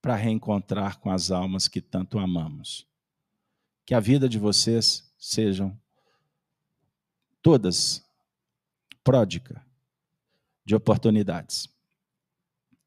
[0.01, 2.87] para reencontrar com as almas que tanto amamos.
[3.85, 5.79] Que a vida de vocês sejam
[7.43, 8.05] todas
[9.03, 9.65] pródica
[10.65, 11.69] de oportunidades.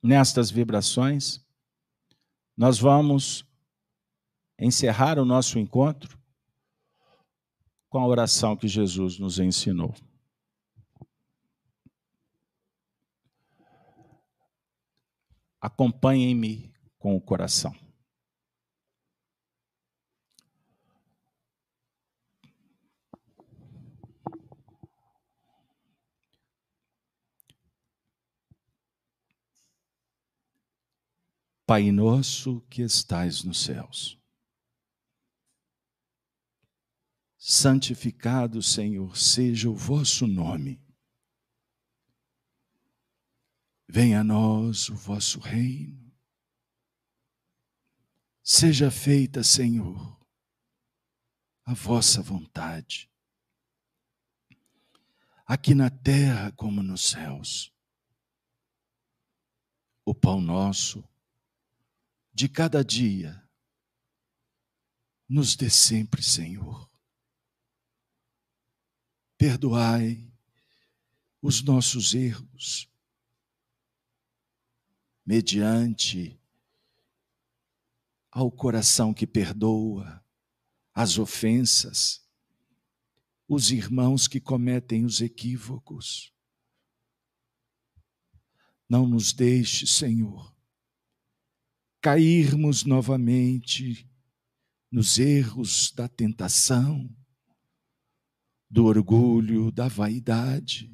[0.01, 1.45] Nestas vibrações,
[2.55, 3.45] nós vamos
[4.57, 6.17] encerrar o nosso encontro
[7.87, 9.93] com a oração que Jesus nos ensinou.
[15.61, 17.75] Acompanhem-me com o coração.
[31.67, 34.17] Pai nosso que estais nos céus
[37.49, 40.83] santificado, Senhor, seja o vosso nome.
[43.87, 46.13] Venha a nós o vosso reino.
[48.43, 50.19] Seja feita, Senhor,
[51.63, 53.09] a vossa vontade,
[55.45, 57.73] aqui na terra como nos céus.
[60.03, 61.01] O pão nosso
[62.37, 63.43] de cada dia
[65.27, 66.87] nos dê sempre, Senhor
[69.37, 70.31] perdoai
[71.41, 72.87] os nossos erros,
[75.25, 76.39] mediante
[78.31, 80.23] ao coração que perdoa
[80.93, 82.23] as ofensas,
[83.47, 86.33] os irmãos que cometem os equívocos.
[88.87, 90.56] Não nos deixe, Senhor,
[92.01, 94.09] cairmos novamente
[94.91, 97.09] nos erros da tentação,
[98.69, 100.93] do orgulho, da vaidade,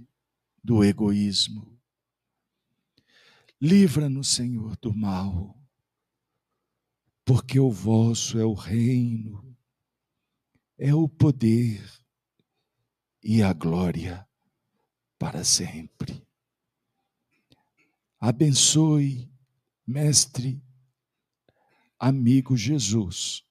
[0.63, 1.79] do egoísmo.
[3.59, 5.57] Livra-nos, Senhor, do mal,
[7.25, 9.55] porque o vosso é o reino,
[10.77, 11.81] é o poder
[13.23, 14.27] e a glória
[15.17, 16.21] para sempre.
[18.19, 19.31] Abençoe,
[19.87, 20.61] Mestre,
[22.05, 23.45] amigo Jesus,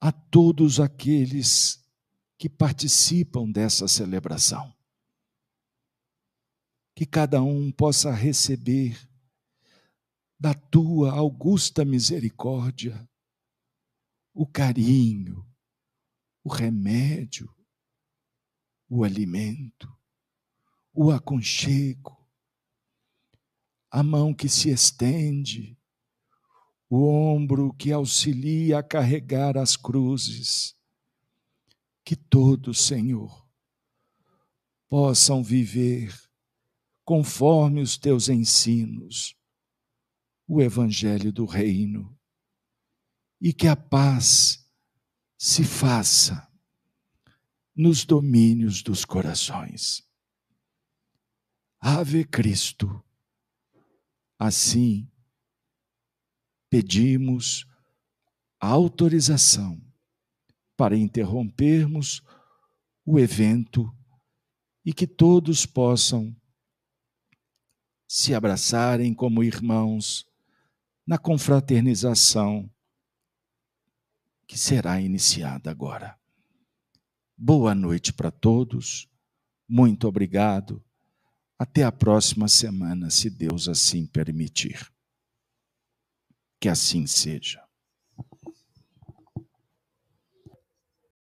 [0.00, 1.86] a todos aqueles
[2.38, 4.74] que participam dessa celebração.
[6.94, 9.06] Que cada um possa receber
[10.40, 13.06] da tua augusta misericórdia
[14.32, 15.46] o carinho,
[16.42, 17.54] o remédio,
[18.88, 19.94] o alimento,
[20.94, 22.16] o aconchego,
[23.90, 25.77] a mão que se estende,
[26.88, 30.76] o ombro que auxilia a carregar as cruzes.
[32.04, 33.46] Que todos, Senhor,
[34.88, 36.14] possam viver
[37.04, 39.36] conforme os teus ensinos,
[40.46, 42.18] o Evangelho do Reino,
[43.40, 44.66] e que a paz
[45.36, 46.48] se faça
[47.74, 50.02] nos domínios dos corações.
[51.80, 53.02] Ave Cristo.
[54.38, 55.08] Assim,
[56.70, 57.66] pedimos
[58.60, 59.80] autorização
[60.76, 62.22] para interrompermos
[63.04, 63.92] o evento
[64.84, 66.34] e que todos possam
[68.06, 70.26] se abraçarem como irmãos
[71.06, 72.70] na confraternização
[74.46, 76.18] que será iniciada agora.
[77.36, 79.08] Boa noite para todos,
[79.68, 80.82] muito obrigado
[81.58, 84.90] até a próxima semana, se Deus assim permitir.
[86.60, 87.67] Que assim seja.